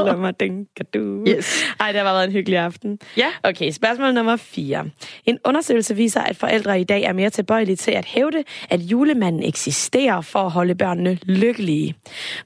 [0.94, 1.24] du.
[1.28, 1.64] Yes.
[1.80, 2.98] Ej, det har været en hyggelig aften.
[3.16, 3.26] Ja.
[3.42, 4.90] Okay, spørgsmål nummer 4.
[5.24, 9.42] En undersøgelse viser, at forældre i dag er mere tilbøjelige til at hævde, at julemanden
[9.42, 11.94] eksisterer for at holde børnene lykkelige.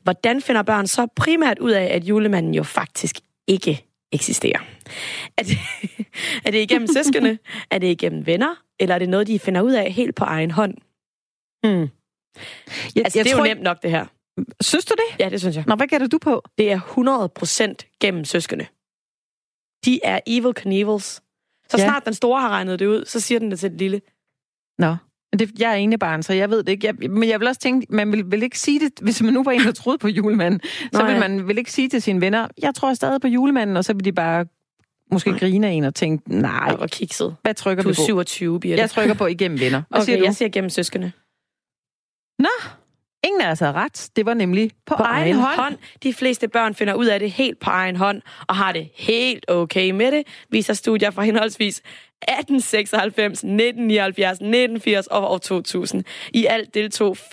[0.02, 4.60] Hvordan finder børn så primært ud af, at julemanden jo faktisk ikke eksisterer?
[5.36, 5.58] Er det,
[6.46, 7.38] er det igennem søskende?
[7.70, 8.54] er det igennem venner?
[8.80, 10.74] Eller er det noget, de finder ud af helt på egen hånd?
[11.62, 11.88] Hmm.
[12.36, 14.06] Jeg, altså, jeg det er tror, jo nemt nok, det her.
[14.60, 15.24] Synes du det?
[15.24, 15.64] Ja, det synes jeg.
[15.66, 16.42] Nå, hvad gætter du på?
[16.58, 16.78] Det er
[17.80, 18.66] 100% gennem søskende.
[19.84, 21.04] De er evil Knievels.
[21.68, 21.84] Så Ja.
[21.84, 24.00] snart den store har regnet det ud, så siger den det til den lille.
[24.78, 24.96] Nå.
[25.32, 26.86] Men Det, jeg er ene barn, så jeg ved det ikke.
[26.86, 29.42] Jeg, men jeg vil også tænke, man vil, vil ikke sige det, hvis man nu
[29.42, 30.60] var en, der troede på julemanden,
[30.92, 31.18] så Nå, vil ja.
[31.20, 34.04] man vel ikke sige til sine venner, jeg tror stadig på julemanden, og så vil
[34.04, 34.46] de bare
[35.12, 35.38] måske Nej.
[35.38, 37.36] grine af en og tænke, nej, Ej, hvor kikset.
[37.42, 38.02] hvad trykker Du vi på?
[38.04, 38.80] 27, Birte.
[38.80, 39.82] Jeg trykker på igennem venner.
[39.88, 40.24] Hvad okay, siger du?
[40.24, 41.12] jeg siger gennem søskende.
[43.24, 44.10] Ingen af os havde ret.
[44.16, 45.60] Det var nemlig på, på egen, hånd.
[45.60, 45.76] hånd.
[46.02, 49.44] De fleste børn finder ud af det helt på egen hånd, og har det helt
[49.48, 56.04] okay med det, viser studier fra henholdsvis 1896, 1979, 1980 og år 2000.
[56.34, 57.28] I alt deltog 1.500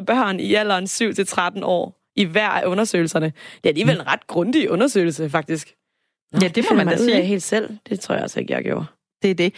[0.00, 3.26] børn i alderen 7-13 år i hver af undersøgelserne.
[3.26, 5.74] Det er alligevel en ret grundig undersøgelse, faktisk.
[6.32, 7.70] Nå, Ja, det må finder man da ud af helt selv.
[7.88, 8.84] Det tror jeg altså ikke, jeg gjorde.
[9.22, 9.54] Det er det.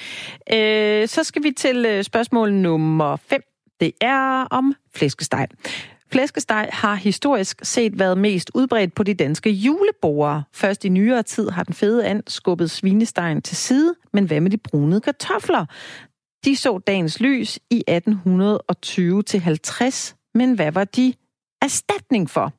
[1.02, 3.42] Øh, så skal vi til øh, spørgsmål nummer 5.
[3.80, 5.48] Det er om flæskesteg.
[6.12, 10.42] Flæskesteg har historisk set været mest udbredt på de danske juleborde.
[10.52, 14.50] Først i nyere tid har den fede and skubbet svinestegen til side, men hvad med
[14.50, 15.66] de brunede kartofler?
[16.44, 21.14] De så dagens lys i 1820-50, men hvad var de
[21.62, 22.52] erstatning for?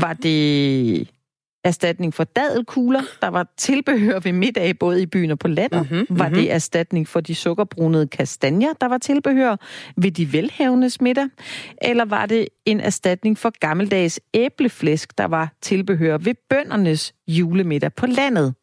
[0.00, 1.10] Var det
[1.66, 5.90] erstatning for dadelkugler, der var tilbehør ved middag både i byen og på landet?
[5.90, 6.34] Mhm, Var mhm.
[6.34, 9.56] det erstatning for de sukkerbrunede kastanjer, der var tilbehør
[9.96, 11.28] ved de velhavende middag?
[11.82, 18.06] Eller var det en erstatning for gammeldags æbleflæsk, der var tilbehør ved bøndernes julemiddag på
[18.06, 18.54] landet?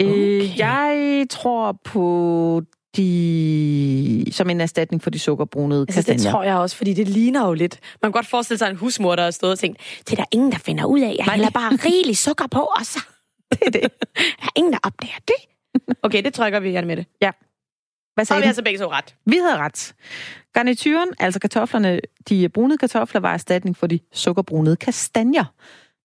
[0.00, 0.58] Øh, Okay.
[0.58, 2.62] jeg tror på
[3.02, 6.30] de som en erstatning for de sukkerbrunede Altså, det kastanjer.
[6.32, 7.78] tror jeg også, fordi det ligner jo lidt.
[8.02, 10.24] Man kan godt forestille sig en husmor, der har stået og tænkt, det er der
[10.32, 11.14] ingen, der finder ud af.
[11.18, 12.98] Jeg hælder bare rigelig sukker på, og så...
[13.52, 13.82] Det er det.
[14.14, 15.34] Der er ingen, der opdager det.
[16.02, 17.06] Okay, det trykker vi gerne med det.
[17.20, 19.14] Hvad Så har sagde vi altså begge to ret.
[19.26, 19.94] Vi havde ret.
[20.54, 25.44] Garnituren, altså kartoflerne, de brunede kartofler, var erstatning for de sukkerbrunede kastanjer.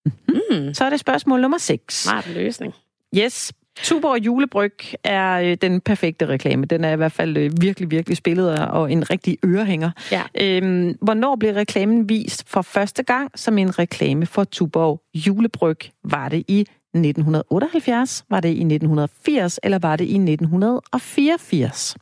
[0.06, 0.74] Mm.
[0.74, 2.04] Så er det spørgsmål nummer 6.
[2.04, 2.74] Smart løsning.
[3.18, 3.54] Yes.
[3.78, 4.71] Tuborg julebryg
[5.03, 6.65] er øh, den perfekte reklame.
[6.65, 9.91] Den er i hvert fald øh, virkelig, virkelig spillet og- en rigtig ørehænger.
[10.11, 10.24] Ja.
[10.41, 15.78] Øhm, hvornår blev reklamen vist for første gang som en reklame for Tuborg julebryg?
[16.03, 16.59] Var det i
[16.93, 21.95] 1978, var det i 1980, eller var det i 1984?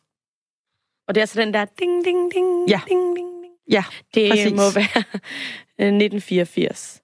[1.07, 2.79] Og det er altså den der ding, ding, ding, Ja.
[2.87, 3.53] ding, ding, ding.
[3.69, 3.83] Ja,
[4.15, 4.51] Det præcis.
[4.51, 5.03] må være
[5.81, 7.01] øh, 1984.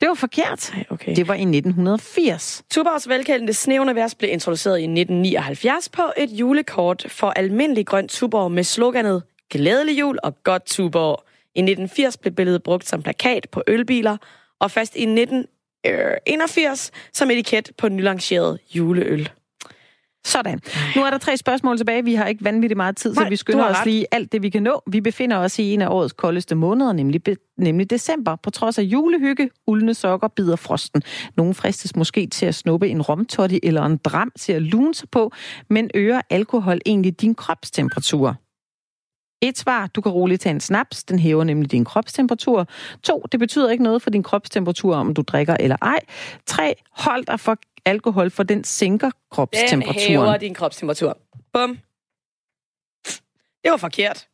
[0.00, 0.72] det var forkert.
[0.90, 1.16] Okay.
[1.16, 2.62] Det var i 1980.
[2.70, 8.64] Tuborgs velkendte sneunivers blev introduceret i 1979 på et julekort for almindelig grøn Tuborg med
[8.64, 11.24] sloganet Glædelig jul og godt Tuborg.
[11.54, 14.16] I 1980 blev billedet brugt som plakat på ølbiler,
[14.60, 19.30] og først i 1981 som etiket på nylanceret juleøl.
[20.24, 20.60] Sådan.
[20.96, 22.04] Nu er der tre spørgsmål tilbage.
[22.04, 24.42] Vi har ikke vanvittigt meget tid, så Nej, vi du skynder os lige alt det,
[24.42, 24.82] vi kan nå.
[24.90, 27.20] Vi befinder os i en af årets koldeste måneder, nemlig,
[27.58, 28.36] nemlig december.
[28.36, 31.02] På trods af julehygge, uldne sokker bider frosten.
[31.36, 35.08] Nogle fristes måske til at snuppe en romtotti eller en dram til at lune sig
[35.10, 35.32] på,
[35.70, 38.36] men øger alkohol egentlig din kropstemperatur?
[39.42, 42.66] Et svar, du kan roligt tage en snaps, den hæver nemlig din kropstemperatur.
[43.02, 46.00] To, det betyder ikke noget for din kropstemperatur, om du drikker eller ej.
[46.46, 50.08] Tre, hold dig for alkohol, for den sænker kropstemperaturen.
[50.08, 51.18] Den hæver din kropstemperatur.
[51.52, 51.78] Bum.
[53.64, 54.28] Det var forkert.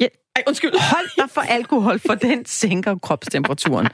[0.00, 0.06] Ja.
[0.36, 0.70] Ej, undskyld.
[0.70, 3.88] Hold dig for alkohol, for den sænker kropstemperaturen.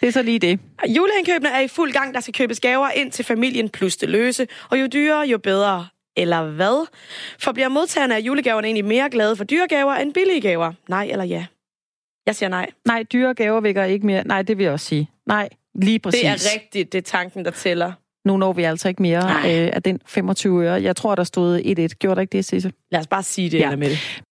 [0.00, 0.60] Det er så lige det.
[0.88, 2.14] Juleindkøbene er i fuld gang.
[2.14, 4.46] Der skal købes gaver ind til familien plus det løse.
[4.70, 5.86] Og jo dyrere, jo bedre.
[6.16, 6.86] Eller hvad?
[7.38, 10.72] For bliver modtagerne af julegaverne egentlig mere glade for dyre gaver end billige gaver?
[10.88, 11.46] Nej eller ja?
[12.26, 12.70] Jeg siger nej.
[12.84, 14.24] Nej, dyre gaver vækker ikke mere.
[14.24, 15.10] Nej, det vil jeg også sige.
[15.26, 16.20] Nej, lige præcis.
[16.20, 17.92] Det er rigtigt, det er tanken, der tæller.
[18.24, 20.82] Nu når vi altså ikke mere øh, af den 25 øre.
[20.82, 21.86] Jeg tror, der stod 1-1.
[21.98, 22.72] Gjorde der ikke det, Sisse?
[22.90, 23.76] Lad os bare sige det, ja.
[23.76, 24.22] med det.